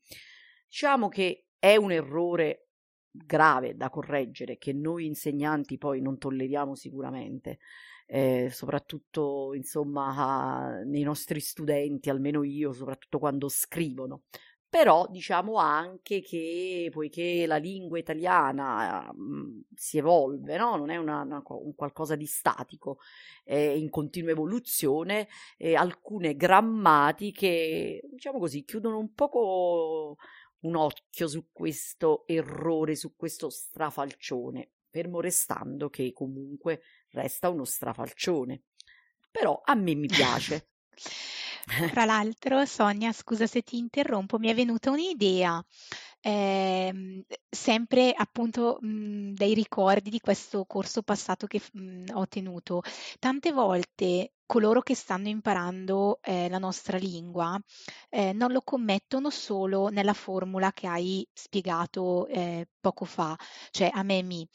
Diciamo 0.67 1.07
che 1.07 1.45
è 1.59 1.75
un 1.75 1.91
errore 1.91 2.69
grave 3.12 3.75
da 3.75 3.89
correggere 3.89 4.57
che 4.57 4.74
noi 4.74 5.05
insegnanti 5.05 5.77
poi 5.77 6.01
non 6.01 6.17
tolleriamo 6.17 6.75
sicuramente. 6.75 7.59
Eh, 8.11 8.49
soprattutto 8.51 9.53
insomma 9.53 10.81
nei 10.83 11.03
nostri 11.03 11.39
studenti, 11.39 12.09
almeno 12.09 12.43
io, 12.43 12.73
soprattutto 12.73 13.19
quando 13.19 13.49
scrivono. 13.49 14.23
Però 14.67 15.07
diciamo 15.09 15.55
anche 15.57 16.21
che 16.21 16.89
poiché 16.91 17.45
la 17.47 17.57
lingua 17.57 17.97
italiana 17.99 19.11
mm, 19.15 19.61
si 19.75 19.97
evolve, 19.97 20.57
no? 20.57 20.75
non 20.75 20.89
è 20.91 20.95
una- 20.97 21.21
una 21.21 21.41
un 21.47 21.73
qualcosa 21.75 22.15
di 22.15 22.25
statico, 22.27 22.99
è 23.43 23.55
in 23.55 23.89
continua 23.89 24.31
evoluzione, 24.31 25.27
e 25.57 25.75
alcune 25.75 26.35
grammatiche, 26.35 28.01
diciamo 28.11 28.39
così, 28.39 28.63
chiudono 28.63 28.97
un 28.99 29.13
poco 29.13 30.17
un 30.61 30.75
occhio 30.75 31.27
su 31.27 31.47
questo 31.51 32.23
errore, 32.27 32.95
su 32.95 33.15
questo 33.15 33.49
strafalcione, 33.49 34.71
fermo 34.89 35.19
restando 35.21 35.89
che 35.89 36.11
comunque 36.13 36.81
resta 37.11 37.49
uno 37.49 37.65
strafalcione. 37.65 38.61
Però 39.31 39.61
a 39.63 39.75
me 39.75 39.95
mi 39.95 40.07
piace. 40.07 40.69
Tra 41.91 42.05
l'altro, 42.05 42.65
Sonia, 42.65 43.11
scusa 43.11 43.45
se 43.45 43.61
ti 43.61 43.77
interrompo, 43.77 44.39
mi 44.39 44.49
è 44.49 44.55
venuta 44.55 44.89
un'idea. 44.89 45.63
Eh, 46.21 47.23
sempre 47.49 48.13
appunto 48.13 48.77
mh, 48.81 49.33
dei 49.33 49.53
ricordi 49.53 50.09
di 50.09 50.19
questo 50.19 50.65
corso 50.65 51.01
passato 51.01 51.47
che 51.47 51.61
mh, 51.73 52.05
ho 52.13 52.27
tenuto. 52.27 52.81
Tante 53.19 53.51
volte 53.51 54.33
coloro 54.45 54.81
che 54.81 54.95
stanno 54.95 55.27
imparando 55.27 56.19
eh, 56.23 56.49
la 56.49 56.57
nostra 56.57 56.97
lingua 56.97 57.59
eh, 58.09 58.33
non 58.33 58.51
lo 58.51 58.61
commettono 58.61 59.29
solo 59.29 59.89
nella 59.89 60.13
formula 60.13 60.71
che 60.73 60.88
hai 60.88 61.27
spiegato 61.33 62.27
eh, 62.27 62.67
poco 62.79 63.05
fa, 63.05 63.35
cioè 63.71 63.89
a 63.93 64.03
me 64.03 64.21
mi, 64.23 64.47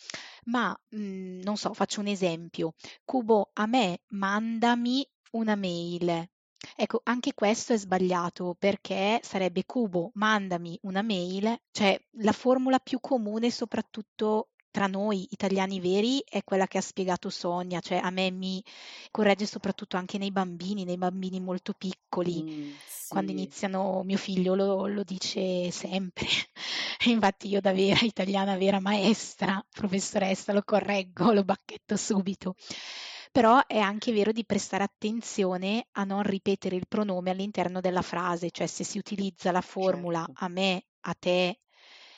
ma 0.46 0.76
mh, 0.90 1.40
non 1.42 1.56
so, 1.56 1.72
faccio 1.74 2.00
un 2.00 2.06
esempio. 2.08 2.74
Cubo, 3.04 3.50
a 3.54 3.66
me 3.66 4.00
mandami 4.08 5.06
una 5.32 5.54
mail. 5.56 6.28
Ecco, 6.76 7.00
anche 7.04 7.34
questo 7.34 7.72
è 7.72 7.78
sbagliato 7.78 8.54
perché 8.58 9.20
sarebbe 9.22 9.64
Cubo, 9.64 10.10
mandami 10.14 10.78
una 10.82 11.02
mail, 11.02 11.56
cioè 11.70 11.98
la 12.20 12.32
formula 12.32 12.78
più 12.78 13.00
comune 13.00 13.50
soprattutto 13.50 14.48
tra 14.70 14.86
noi 14.88 15.28
italiani 15.30 15.78
veri 15.78 16.20
è 16.28 16.42
quella 16.42 16.66
che 16.66 16.78
ha 16.78 16.80
spiegato 16.80 17.30
Sonia, 17.30 17.78
cioè 17.80 17.98
a 17.98 18.10
me 18.10 18.30
mi 18.32 18.60
corregge 19.12 19.46
soprattutto 19.46 19.96
anche 19.96 20.18
nei 20.18 20.32
bambini, 20.32 20.82
nei 20.84 20.96
bambini 20.96 21.38
molto 21.38 21.74
piccoli, 21.74 22.42
Mm, 22.42 22.70
quando 23.06 23.30
sì. 23.30 23.36
iniziano, 23.36 24.02
mio 24.02 24.16
figlio 24.16 24.54
lo, 24.56 24.86
lo 24.88 25.04
dice 25.04 25.70
sempre, 25.70 26.26
infatti 27.06 27.48
io 27.48 27.60
da 27.60 27.72
vera 27.72 28.00
italiana, 28.04 28.56
vera 28.56 28.80
maestra, 28.80 29.64
professoressa, 29.70 30.52
lo 30.52 30.62
correggo, 30.64 31.32
lo 31.32 31.44
bacchetto 31.44 31.96
subito. 31.96 32.56
Però 33.34 33.66
è 33.66 33.78
anche 33.78 34.12
vero 34.12 34.30
di 34.30 34.44
prestare 34.44 34.84
attenzione 34.84 35.88
a 35.94 36.04
non 36.04 36.22
ripetere 36.22 36.76
il 36.76 36.86
pronome 36.86 37.30
all'interno 37.30 37.80
della 37.80 38.00
frase, 38.00 38.52
cioè 38.52 38.68
se 38.68 38.84
si 38.84 38.96
utilizza 38.96 39.50
la 39.50 39.60
formula 39.60 40.24
Certo. 40.24 40.44
a 40.44 40.48
me, 40.48 40.84
a 41.00 41.14
te, 41.14 41.58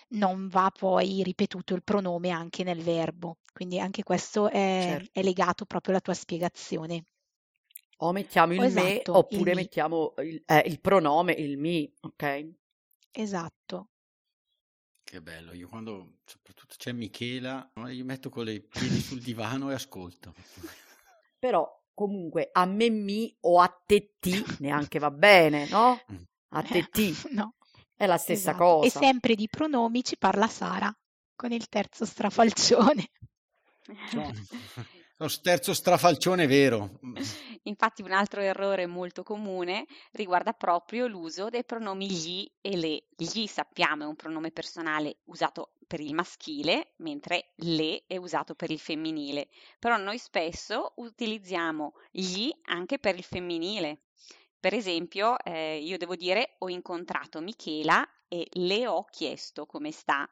non 0.09 0.49
va 0.49 0.71
poi 0.71 1.23
ripetuto 1.23 1.73
il 1.75 1.83
pronome 1.83 2.29
anche 2.29 2.65
nel 2.65 2.83
verbo. 2.83 3.39
Quindi 3.51 3.81
anche 3.81 4.03
questo 4.03 4.51
è, 4.51 4.59
Certo. 4.85 5.09
è 5.19 5.23
legato 5.23 5.65
proprio 5.65 5.93
alla 5.95 6.03
tua 6.03 6.13
spiegazione. 6.13 7.07
O 8.01 8.13
mettiamo 8.13 8.53
il 8.53 8.61
me 8.61 8.67
esatto, 8.67 9.13
il 9.13 9.17
oppure 9.17 9.51
mi. 9.53 9.55
mettiamo 9.63 10.13
il, 10.19 10.43
eh, 10.45 10.65
il 10.67 10.81
pronome, 10.81 11.33
il 11.33 11.57
mi, 11.57 11.91
ok? 12.03 12.47
Esatto. 13.13 13.89
Che 15.03 15.23
bello, 15.23 15.55
io 15.55 15.67
quando 15.67 16.17
soprattutto 16.27 16.75
c'è 16.77 16.93
Michela, 16.93 17.71
io 17.89 18.05
metto 18.05 18.29
con 18.29 18.47
i 18.51 18.61
piedi 18.61 19.01
sul 19.01 19.23
divano 19.23 19.71
e 19.71 19.75
ascolto. 19.75 20.35
Però 21.47 21.65
comunque 21.95 22.49
a 22.53 22.65
me 22.65 22.91
mi 22.91 23.33
o 23.43 23.61
a 23.61 23.69
te 23.87 24.15
ti 24.19 24.35
neanche 24.59 24.99
va 24.99 25.13
bene, 25.13 25.69
no? 25.69 26.01
Mm. 26.13 26.17
A 26.49 26.63
te 26.63 26.89
ti 26.91 27.15
no, 27.31 27.55
è 27.95 28.05
la 28.07 28.17
stessa 28.19 28.51
esatto. 28.51 28.83
E 28.83 28.91
cosa. 28.91 28.99
sempre 28.99 29.37
di 29.37 29.47
pronomi 29.49 30.03
ci 30.03 30.17
parla 30.19 30.49
Sara 30.49 30.93
con 31.37 31.53
il 31.53 31.69
terzo 31.69 32.05
strafalcione. 32.05 33.11
Cioè, 34.11 34.27
lo 35.19 35.31
terzo 35.41 35.73
strafalcione 35.73 36.47
vero. 36.47 36.99
Infatti 37.65 38.03
un 38.03 38.13
altro 38.13 38.41
errore 38.41 38.87
molto 38.87 39.23
comune 39.23 39.87
riguarda 40.13 40.53
proprio 40.53 41.07
l'uso 41.07 41.49
dei 41.49 41.65
pronomi 41.65 42.11
gli 42.11 42.49
e 42.61 42.77
le. 42.77 43.05
Gli 43.17 43.47
sappiamo 43.47 44.05
è 44.05 44.07
un 44.07 44.15
pronome 44.15 44.51
personale 44.51 45.17
usato 45.25 45.73
per 45.87 46.01
il 46.01 46.15
maschile, 46.15 46.93
mentre 46.97 47.53
le 47.57 48.05
è 48.07 48.17
usato 48.17 48.55
per 48.55 48.71
il 48.71 48.79
femminile. 48.79 49.49
Però 49.79 49.97
noi 49.97 50.19
spesso 50.19 50.93
utilizziamo 50.97 51.95
gli 52.11 52.51
anche 52.65 52.99
per 52.99 53.17
il 53.17 53.25
femminile. 53.25 54.01
Per 54.59 54.75
esempio, 54.75 55.39
eh, 55.39 55.79
io 55.79 55.97
devo 55.97 56.17
dire 56.17 56.57
ho 56.59 56.69
incontrato 56.69 57.41
Michela 57.41 58.07
e 58.29 58.47
le 58.53 58.87
ho 58.87 59.05
chiesto 59.05 59.65
come 59.67 59.93
sta. 59.93 60.29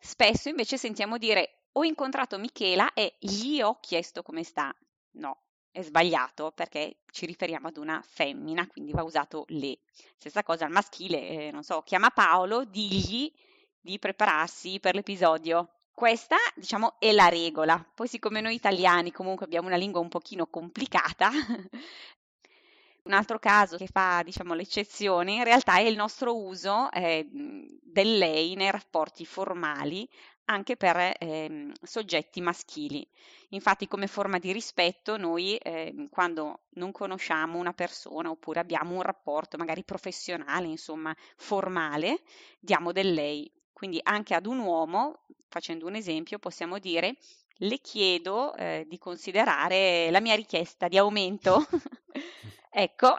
Spesso 0.00 0.48
invece 0.48 0.76
sentiamo 0.78 1.18
dire 1.18 1.57
ho 1.72 1.84
incontrato 1.84 2.38
Michela 2.38 2.92
e 2.92 3.16
gli 3.18 3.60
ho 3.60 3.78
chiesto 3.80 4.22
come 4.22 4.42
sta. 4.42 4.74
No, 5.12 5.42
è 5.70 5.82
sbagliato 5.82 6.52
perché 6.52 6.98
ci 7.10 7.26
riferiamo 7.26 7.68
ad 7.68 7.76
una 7.76 8.02
femmina, 8.04 8.66
quindi 8.66 8.92
va 8.92 9.02
usato 9.02 9.44
le. 9.48 9.78
Stessa 10.16 10.42
cosa 10.42 10.64
al 10.64 10.72
maschile, 10.72 11.28
eh, 11.28 11.50
non 11.50 11.62
so, 11.62 11.82
chiama 11.82 12.10
Paolo, 12.10 12.64
digli 12.64 13.32
di 13.80 13.98
prepararsi 13.98 14.80
per 14.80 14.94
l'episodio. 14.94 15.74
Questa, 15.92 16.36
diciamo, 16.54 16.96
è 16.98 17.12
la 17.12 17.28
regola. 17.28 17.84
Poi 17.94 18.06
siccome 18.08 18.40
noi 18.40 18.54
italiani 18.54 19.12
comunque 19.12 19.46
abbiamo 19.46 19.66
una 19.68 19.76
lingua 19.76 20.00
un 20.00 20.08
pochino 20.08 20.46
complicata, 20.46 21.30
un 23.04 23.12
altro 23.12 23.38
caso 23.38 23.76
che 23.76 23.86
fa, 23.86 24.22
diciamo, 24.22 24.54
l'eccezione 24.54 25.34
in 25.34 25.44
realtà 25.44 25.78
è 25.78 25.82
il 25.82 25.96
nostro 25.96 26.36
uso 26.36 26.90
eh, 26.92 27.26
del 27.30 28.18
lei 28.18 28.54
nei 28.54 28.70
rapporti 28.70 29.24
formali 29.24 30.08
anche 30.50 30.76
per 30.76 30.96
eh, 31.18 31.72
soggetti 31.82 32.40
maschili. 32.40 33.06
Infatti, 33.50 33.86
come 33.86 34.06
forma 34.06 34.38
di 34.38 34.52
rispetto, 34.52 35.16
noi 35.16 35.56
eh, 35.56 36.08
quando 36.10 36.60
non 36.74 36.92
conosciamo 36.92 37.58
una 37.58 37.72
persona 37.72 38.30
oppure 38.30 38.60
abbiamo 38.60 38.94
un 38.94 39.02
rapporto 39.02 39.56
magari 39.56 39.84
professionale, 39.84 40.66
insomma, 40.66 41.14
formale, 41.36 42.22
diamo 42.58 42.92
del 42.92 43.12
lei. 43.12 43.50
Quindi 43.72 44.00
anche 44.02 44.34
ad 44.34 44.46
un 44.46 44.58
uomo, 44.58 45.24
facendo 45.48 45.86
un 45.86 45.94
esempio, 45.94 46.38
possiamo 46.38 46.78
dire 46.78 47.16
le 47.60 47.78
chiedo 47.80 48.54
eh, 48.54 48.84
di 48.88 48.98
considerare 48.98 50.10
la 50.10 50.20
mia 50.20 50.34
richiesta 50.34 50.88
di 50.88 50.98
aumento. 50.98 51.66
ecco, 52.70 53.16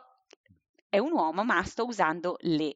è 0.89 0.97
un 0.97 1.11
uomo, 1.11 1.43
ma 1.43 1.63
sto 1.63 1.85
usando 1.85 2.37
le. 2.41 2.75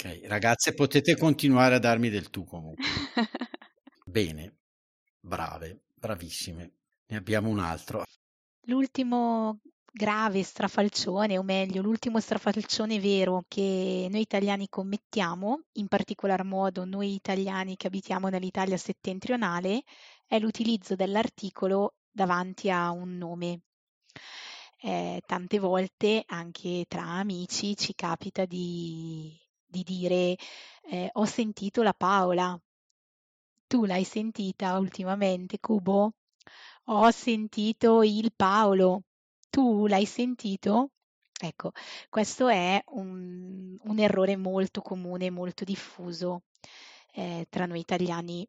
Ok, 0.00 0.20
ragazze, 0.26 0.74
potete 0.74 1.16
continuare 1.16 1.74
a 1.74 1.80
darmi 1.80 2.08
del 2.08 2.30
tu 2.30 2.44
comunque. 2.44 2.84
Bene, 4.06 4.58
brave, 5.18 5.86
bravissime. 5.92 6.70
Ne 7.08 7.16
abbiamo 7.16 7.48
un 7.48 7.58
altro. 7.58 8.04
L'ultimo 8.66 9.58
grave 9.90 10.44
strafalcione, 10.44 11.36
o 11.36 11.42
meglio, 11.42 11.82
l'ultimo 11.82 12.20
strafalcione 12.20 13.00
vero 13.00 13.44
che 13.48 14.06
noi 14.08 14.20
italiani 14.20 14.68
commettiamo, 14.68 15.62
in 15.72 15.88
particolar 15.88 16.44
modo 16.44 16.84
noi 16.84 17.14
italiani 17.14 17.74
che 17.76 17.88
abitiamo 17.88 18.28
nell'Italia 18.28 18.76
settentrionale, 18.76 19.82
è 20.28 20.38
l'utilizzo 20.38 20.94
dell'articolo 20.94 21.94
davanti 22.08 22.70
a 22.70 22.92
un 22.92 23.16
nome. 23.16 23.62
Eh, 24.80 25.20
tante 25.26 25.58
volte 25.58 26.22
anche 26.24 26.84
tra 26.86 27.02
amici 27.02 27.76
ci 27.76 27.96
capita 27.96 28.44
di, 28.44 29.36
di 29.68 29.82
dire 29.82 30.36
eh, 30.90 31.10
ho 31.12 31.24
sentito 31.24 31.82
la 31.82 31.92
Paola. 31.94 32.58
Tu 33.66 33.84
l'hai 33.84 34.04
sentita 34.04 34.78
ultimamente, 34.78 35.60
Cubo? 35.60 36.14
Ho 36.86 37.10
sentito 37.10 38.02
il 38.02 38.32
Paolo. 38.34 39.02
Tu 39.50 39.86
l'hai 39.86 40.06
sentito? 40.06 40.90
Ecco, 41.40 41.72
questo 42.08 42.48
è 42.48 42.82
un, 42.86 43.76
un 43.80 43.98
errore 43.98 44.36
molto 44.36 44.80
comune, 44.80 45.30
molto 45.30 45.64
diffuso 45.64 46.42
eh, 47.12 47.46
tra 47.48 47.66
noi 47.66 47.80
italiani 47.80 48.46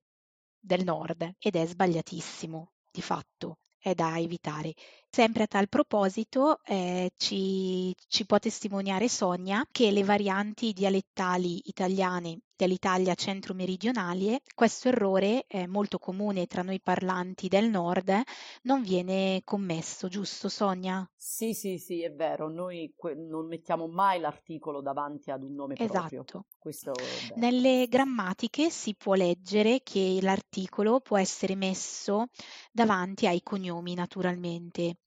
del 0.60 0.84
nord 0.84 1.36
ed 1.40 1.56
è 1.56 1.66
sbagliatissimo, 1.66 2.72
di 2.92 3.02
fatto, 3.02 3.60
è 3.78 3.94
da 3.94 4.18
evitare. 4.20 4.74
Sempre 5.12 5.44
a 5.44 5.48
tal 5.48 5.68
proposito 5.68 6.60
eh, 6.64 7.12
ci, 7.18 7.96
ci 8.08 8.26
può 8.26 8.38
testimoniare 8.38 9.10
Sonia 9.10 9.66
che 9.72 9.90
le 9.92 10.04
varianti 10.04 10.72
dialettali 10.72 11.62
italiane 11.66 12.42
dell'Italia 12.56 13.16
centro-meridionale, 13.16 14.42
questo 14.54 14.90
errore 14.90 15.46
è 15.48 15.66
molto 15.66 15.98
comune 15.98 16.46
tra 16.46 16.62
noi 16.62 16.80
parlanti 16.80 17.48
del 17.48 17.70
nord, 17.70 18.22
non 18.64 18.84
viene 18.84 19.42
commesso, 19.46 20.10
giusto 20.10 20.48
Sonia? 20.48 21.10
Sì, 21.16 21.54
sì, 21.54 21.78
sì, 21.78 22.04
è 22.04 22.12
vero, 22.14 22.50
noi 22.50 22.94
que- 22.96 23.16
non 23.16 23.48
mettiamo 23.48 23.88
mai 23.88 24.20
l'articolo 24.20 24.82
davanti 24.82 25.32
ad 25.32 25.44
un 25.44 25.54
nome 25.56 25.76
proprio. 25.76 26.22
Esatto. 26.22 26.46
Nelle 27.36 27.88
grammatiche 27.88 28.70
si 28.70 28.94
può 28.94 29.14
leggere 29.14 29.80
che 29.82 30.20
l'articolo 30.22 31.00
può 31.00 31.18
essere 31.18 31.56
messo 31.56 32.28
davanti 32.72 33.26
ai 33.26 33.42
cognomi, 33.42 33.96
naturalmente. 33.96 34.98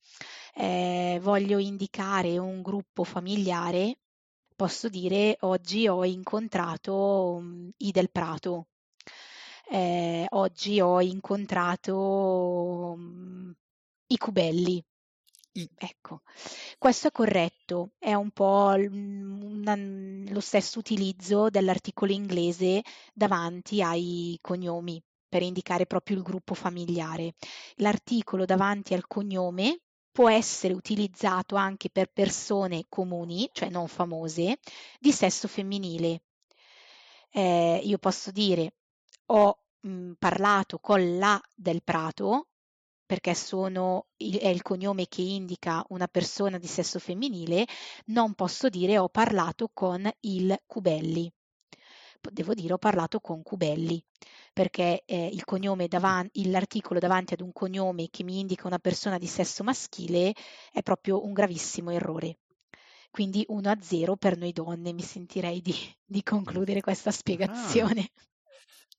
Eh, 0.55 1.19
voglio 1.21 1.57
indicare 1.57 2.37
un 2.37 2.61
gruppo 2.61 3.03
familiare, 3.03 3.99
posso 4.55 4.87
dire 4.89 5.37
oggi 5.41 5.87
ho 5.87 6.03
incontrato 6.05 6.93
um, 7.37 7.71
I 7.77 7.91
del 7.91 8.11
Prato. 8.11 8.67
Eh, 9.69 10.25
oggi 10.31 10.79
ho 10.81 11.01
incontrato 11.01 11.95
um, 12.95 13.53
i 14.07 14.17
Cubelli. 14.17 14.83
Ecco, 15.77 16.21
questo 16.79 17.07
è 17.09 17.11
corretto, 17.11 17.91
è 17.99 18.13
un 18.15 18.31
po' 18.31 18.73
l- 18.73 18.89
una- 18.91 19.75
lo 19.75 20.39
stesso 20.39 20.79
utilizzo 20.79 21.49
dell'articolo 21.49 22.11
inglese 22.11 22.81
davanti 23.13 23.81
ai 23.83 24.37
cognomi 24.41 24.99
per 25.29 25.43
indicare 25.43 25.85
proprio 25.85 26.17
il 26.17 26.23
gruppo 26.23 26.55
familiare. 26.55 27.35
L'articolo 27.75 28.45
davanti 28.45 28.93
al 28.95 29.05
cognome 29.07 29.81
può 30.13 30.29
essere 30.29 30.73
utilizzato 30.73 31.55
anche 31.57 31.89
per 31.89 32.09
persone 32.11 32.85
comuni, 32.89 33.49
cioè 33.51 33.69
non 33.69 33.89
famose, 33.89 34.59
di 34.99 35.11
sesso 35.11 35.49
femminile. 35.49 36.21
eh, 37.31 37.81
io 37.83 37.97
posso 37.97 38.31
dire 38.31 38.73
ho 39.27 39.57
mh, 39.81 40.13
parlato 40.19 40.79
con 40.79 41.17
la 41.17 41.41
del 41.55 41.83
Prato 41.83 42.47
perché 43.05 43.35
sono, 43.35 44.07
è 44.17 44.47
il 44.47 44.61
cognome 44.61 45.07
che 45.07 45.21
indica 45.21 45.85
una 45.89 46.07
persona 46.07 46.57
di 46.57 46.67
sesso 46.67 46.99
femminile, 46.99 47.65
non 48.05 48.33
posso 48.33 48.69
dire 48.69 48.97
ho 48.97 49.09
parlato 49.09 49.69
con 49.73 50.09
il 50.21 50.57
Cubelli. 50.65 51.31
Devo 52.31 52.53
dire 52.53 52.73
ho 52.73 52.77
parlato 52.77 53.19
con 53.19 53.43
Cubelli, 53.43 54.03
perché 54.53 55.03
eh, 55.05 55.27
il 55.27 55.43
cognome 55.43 55.87
davanti, 55.87 56.49
l'articolo 56.49 56.99
davanti 56.99 57.33
ad 57.33 57.41
un 57.41 57.51
cognome 57.51 58.09
che 58.09 58.23
mi 58.23 58.39
indica 58.39 58.67
una 58.67 58.79
persona 58.79 59.17
di 59.17 59.27
sesso 59.27 59.63
maschile 59.63 60.33
è 60.71 60.81
proprio 60.81 61.23
un 61.25 61.33
gravissimo 61.33 61.91
errore. 61.91 62.37
Quindi 63.11 63.43
1 63.47 63.69
a 63.69 63.77
0 63.81 64.15
per 64.17 64.37
noi 64.37 64.51
donne, 64.53 64.91
mi 64.93 65.01
sentirei 65.03 65.61
di, 65.61 65.73
di 66.03 66.23
concludere 66.23 66.81
questa 66.81 67.11
Ah, 67.11 67.11
spiegazione. 67.11 68.09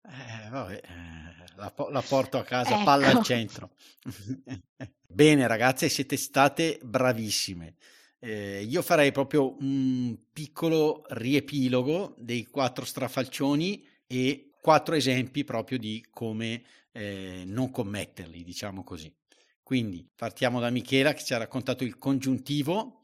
eh, 0.03 0.49
vabbè, 0.51 0.81
eh, 0.85 1.55
la, 1.57 1.73
la 1.91 2.03
porto 2.03 2.39
a 2.39 2.45
casa, 2.45 2.75
Ecco. 2.75 2.85
palla 2.85 3.09
al 3.09 3.21
centro. 3.21 3.71
Bene, 5.07 5.47
ragazze, 5.47 5.89
siete 5.89 6.17
state 6.17 6.79
bravissime. 6.83 7.77
Eh, 8.25 8.63
io 8.63 8.81
farei 8.81 9.13
proprio 9.13 9.55
un 9.61 10.17
piccolo 10.33 11.05
riepilogo 11.09 12.15
dei 12.17 12.47
quattro 12.47 12.87
strafalcioni 12.87 13.87
e 14.07 14.53
quattro 14.63 14.95
esempi 14.95 15.45
proprio 15.45 15.77
di 15.77 16.03
come 16.09 16.65
eh, 16.93 17.43
non 17.45 17.71
commetterli, 17.71 18.43
diciamo 18.43 18.83
così. 18.83 19.15
Quindi 19.63 20.09
partiamo 20.17 20.59
da 20.59 20.71
Michela 20.71 21.13
che 21.13 21.23
ci 21.23 21.35
ha 21.35 21.37
raccontato 21.37 21.85
il 21.85 21.99
congiuntivo. 21.99 23.03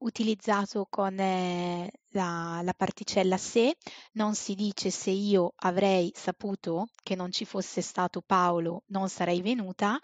Utilizzato 0.00 0.86
con 0.90 1.18
eh, 1.18 1.90
la, 2.10 2.60
la 2.62 2.74
particella 2.74 3.38
se, 3.38 3.76
non 4.12 4.34
si 4.34 4.54
dice 4.54 4.90
se 4.90 5.12
io 5.12 5.54
avrei 5.56 6.12
saputo 6.14 6.88
che 7.02 7.14
non 7.14 7.32
ci 7.32 7.46
fosse 7.46 7.80
stato 7.80 8.20
Paolo 8.20 8.82
non 8.88 9.08
sarei 9.08 9.40
venuta, 9.40 9.98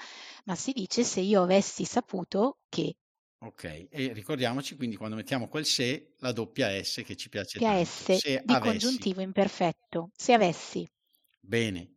ma 0.45 0.55
si 0.55 0.73
dice 0.73 1.05
se 1.05 1.21
io 1.21 1.43
avessi 1.43 1.85
saputo 1.85 2.61
che. 2.71 2.97
Ok, 3.43 3.89
e 3.91 4.13
ricordiamoci 4.15 4.77
quindi 4.77 4.97
quando 4.97 5.15
mettiamo 5.15 5.47
quel 5.49 5.67
se, 5.67 6.15
la 6.21 6.33
doppia 6.33 6.69
S 6.83 7.03
che 7.05 7.17
ci 7.17 7.29
piace 7.29 7.61
Che 7.61 7.65
tanto. 7.65 7.85
S 7.85 8.15
Se 8.15 8.41
di 8.41 8.55
avessi. 8.55 8.59
congiuntivo 8.59 9.21
imperfetto. 9.21 10.11
Se 10.15 10.33
avessi. 10.33 10.89
Bene. 11.41 11.97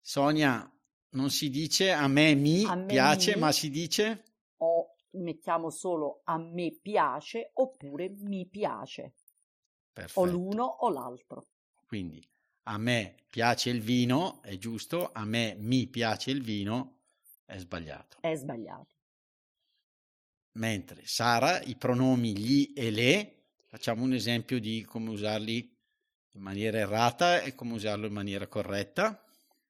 Sonia, 0.00 0.70
non 1.10 1.30
si 1.30 1.50
dice 1.50 1.92
a 1.92 2.08
me 2.08 2.34
mi 2.34 2.64
A 2.64 2.74
me 2.76 2.86
piace, 2.86 3.36
mi. 3.36 3.36
ma 3.36 3.52
si 3.52 3.70
dice 3.70 4.24
O 4.62 4.94
mettiamo 5.12 5.70
solo 5.70 6.20
a 6.24 6.38
me 6.38 6.70
piace 6.80 7.50
oppure 7.54 8.08
mi 8.10 8.46
piace. 8.48 9.14
O 10.14 10.24
perfetto. 10.24 10.24
l'uno 10.24 10.64
o 10.64 10.90
l'altro. 10.90 11.46
Quindi 11.86 12.24
a 12.64 12.78
me 12.78 13.16
piace 13.28 13.70
il 13.70 13.80
vino, 13.80 14.40
è 14.42 14.56
giusto, 14.58 15.10
a 15.12 15.24
me 15.24 15.56
mi 15.58 15.88
piace 15.88 16.30
il 16.30 16.42
vino, 16.42 17.00
è 17.44 17.58
sbagliato. 17.58 18.18
È 18.18 18.34
sbagliato. 18.34 18.99
Mentre 20.52 21.02
Sara, 21.06 21.60
i 21.62 21.76
pronomi 21.76 22.36
gli 22.36 22.72
e 22.74 22.90
le, 22.90 23.44
facciamo 23.66 24.02
un 24.02 24.12
esempio 24.12 24.58
di 24.58 24.84
come 24.84 25.10
usarli 25.10 25.78
in 26.32 26.42
maniera 26.42 26.78
errata 26.78 27.40
e 27.40 27.54
come 27.54 27.74
usarlo 27.74 28.06
in 28.06 28.12
maniera 28.12 28.46
corretta. 28.46 29.24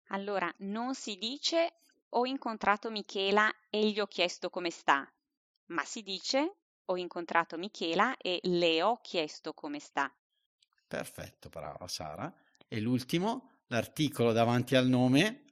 Allora, 0.09 0.53
non 0.59 0.95
si 0.95 1.17
dice 1.17 1.75
ho 2.11 2.27
incontrato 2.27 2.91
Michela 2.91 3.53
e 3.69 3.91
gli 3.91 4.01
ho 4.01 4.07
chiesto 4.07 4.51
come 4.51 4.71
sta, 4.71 5.09
ma 5.67 5.85
si 5.85 6.03
dice 6.03 6.57
ho 6.87 6.97
incontrato 6.97 7.57
Michela 7.57 8.17
e 8.17 8.41
le 8.43 8.83
ho 8.83 9.01
chiesto 9.01 9.53
come 9.53 9.79
sta. 9.79 10.13
Perfetto, 10.89 11.49
brava 11.49 11.87
Sara. 11.87 12.33
E 12.67 12.81
l'ultimo, 12.81 13.61
l'articolo 13.67 14.33
davanti 14.33 14.75
al 14.75 14.89
nome, 14.89 15.45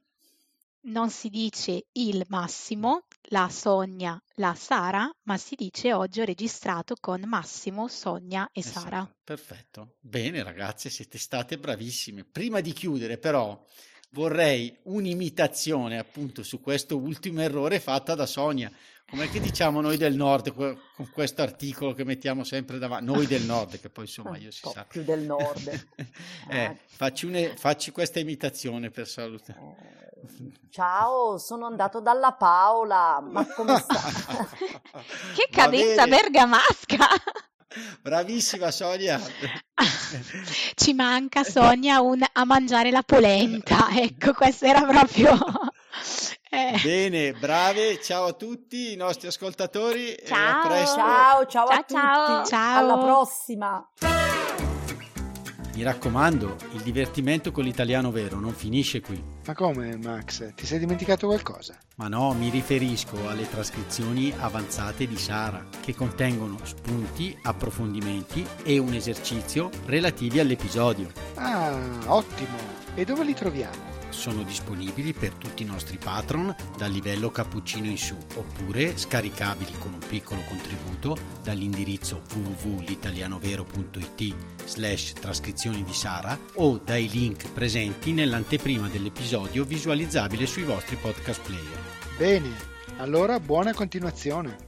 Non 0.80 1.10
si 1.10 1.28
dice 1.28 1.86
il 1.92 2.24
Massimo, 2.28 3.04
la 3.30 3.48
Sonia, 3.48 4.20
la 4.36 4.54
Sara, 4.54 5.10
ma 5.24 5.36
si 5.36 5.54
dice 5.54 5.92
oggi 5.92 6.20
ho 6.20 6.24
registrato 6.24 6.94
con 6.98 7.22
Massimo, 7.26 7.88
Sonia 7.88 8.48
e 8.52 8.62
Sara. 8.62 8.80
Sara. 8.80 9.16
Perfetto. 9.22 9.96
Bene 10.00 10.42
ragazze, 10.42 10.90
siete 10.90 11.18
state 11.18 11.58
bravissime. 11.58 12.24
Prima 12.24 12.60
di 12.60 12.72
chiudere 12.72 13.18
però 13.18 13.62
vorrei 14.12 14.74
un'imitazione 14.84 15.98
appunto 15.98 16.42
su 16.42 16.60
questo 16.60 16.96
ultimo 16.96 17.42
errore 17.42 17.80
fatta 17.80 18.14
da 18.14 18.26
Sonia. 18.26 18.72
Com'è 19.10 19.30
che 19.30 19.40
diciamo 19.40 19.80
noi 19.80 19.96
del 19.96 20.14
nord 20.14 20.52
con 20.52 21.10
questo 21.12 21.40
articolo 21.40 21.94
che 21.94 22.04
mettiamo 22.04 22.44
sempre 22.44 22.78
davanti? 22.78 23.06
Noi 23.06 23.26
del 23.26 23.42
nord, 23.42 23.80
che 23.80 23.88
poi 23.88 24.04
insomma 24.04 24.36
io 24.36 24.46
Un 24.46 24.52
si 24.52 24.60
po' 24.60 24.70
sa. 24.72 24.84
più 24.86 25.02
del 25.02 25.20
nord. 25.20 25.86
eh, 26.50 26.76
facci, 26.84 27.24
une- 27.24 27.56
facci 27.56 27.90
questa 27.90 28.18
imitazione 28.18 28.90
per 28.90 29.06
salutare. 29.08 29.60
Eh, 29.60 29.98
Ciao, 30.70 31.38
sono 31.38 31.64
andato 31.64 32.00
dalla 32.00 32.32
Paola, 32.32 33.20
ma 33.20 33.46
come 33.46 33.78
sta? 33.78 33.98
Che 35.34 35.48
cadenza 35.50 36.06
bergamasca! 36.06 37.06
Bravissima 38.02 38.70
Sonia. 38.70 39.18
Ci 40.74 40.92
manca 40.92 41.44
Sonia 41.44 42.00
un 42.00 42.22
a 42.30 42.44
mangiare 42.44 42.90
la 42.90 43.02
polenta, 43.02 43.88
ecco, 43.90 44.32
questo 44.34 44.66
era 44.66 44.82
proprio... 44.84 45.38
eh. 46.74 46.80
Bene, 46.82 47.32
brave, 47.32 48.00
ciao 48.00 48.26
a 48.26 48.32
tutti 48.32 48.92
i 48.92 48.96
nostri 48.96 49.28
ascoltatori. 49.28 50.12
e 50.14 50.24
a 50.24 50.26
Ciao. 50.26 50.66
presto. 50.68 50.96
Ciao, 50.96 51.46
ciao 51.46 51.66
a 51.66 51.68
Ciao, 51.74 51.82
tutti. 51.82 51.94
ciao. 51.94 52.44
Ciao. 52.44 52.78
Alla 52.78 52.98
prossima. 52.98 53.88
Mi 55.74 55.84
raccomando, 55.84 56.56
il 56.72 56.80
divertimento 56.80 57.52
con 57.52 57.62
l'italiano 57.62 58.10
vero 58.10 58.40
non 58.40 58.52
finisce 58.52 59.00
qui. 59.00 59.22
Ma 59.46 59.54
come, 59.54 59.96
Max? 59.96 60.52
Ti 60.56 60.66
sei 60.66 60.80
dimenticato 60.80 61.28
qualcosa? 61.28 61.78
Ma 61.98 62.08
no, 62.08 62.32
mi 62.32 62.48
riferisco 62.50 63.28
alle 63.28 63.48
trascrizioni 63.48 64.34
avanzate 64.36 65.06
di 65.06 65.16
Sara, 65.16 65.64
che 65.80 65.94
contengono 65.94 66.58
spunti, 66.64 67.38
approfondimenti 67.44 68.44
e 68.64 68.78
un 68.78 68.92
esercizio 68.92 69.70
relativi 69.86 70.40
all'episodio. 70.40 71.12
Ah, 71.36 71.78
ottimo! 72.06 72.56
E 72.96 73.04
dove 73.04 73.22
li 73.22 73.34
troviamo? 73.34 73.96
Sono 74.18 74.42
disponibili 74.42 75.12
per 75.12 75.34
tutti 75.34 75.62
i 75.62 75.66
nostri 75.66 75.96
patron 75.96 76.52
dal 76.76 76.90
livello 76.90 77.30
cappuccino 77.30 77.86
in 77.86 77.96
su, 77.96 78.16
oppure 78.34 78.98
scaricabili 78.98 79.70
con 79.78 79.92
un 79.92 80.00
piccolo 80.00 80.40
contributo 80.48 81.16
dall'indirizzo 81.44 82.22
www.litalianovero.it 82.34 84.34
slash 84.64 85.12
trascrizioni 85.12 85.84
di 85.84 85.92
Sara 85.92 86.36
o 86.54 86.78
dai 86.78 87.08
link 87.08 87.48
presenti 87.52 88.10
nell'anteprima 88.10 88.88
dell'episodio 88.88 89.62
visualizzabile 89.62 90.46
sui 90.46 90.64
vostri 90.64 90.96
podcast 90.96 91.40
player. 91.42 91.78
Bene, 92.18 92.50
allora 92.96 93.38
buona 93.38 93.72
continuazione. 93.72 94.66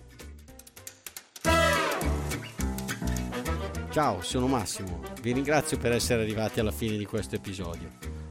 Ciao, 3.90 4.22
sono 4.22 4.46
Massimo. 4.46 5.00
Vi 5.20 5.32
ringrazio 5.32 5.76
per 5.76 5.90
essere 5.90 6.22
arrivati 6.22 6.60
alla 6.60 6.70
fine 6.70 6.96
di 6.96 7.04
questo 7.04 7.34
episodio. 7.34 8.19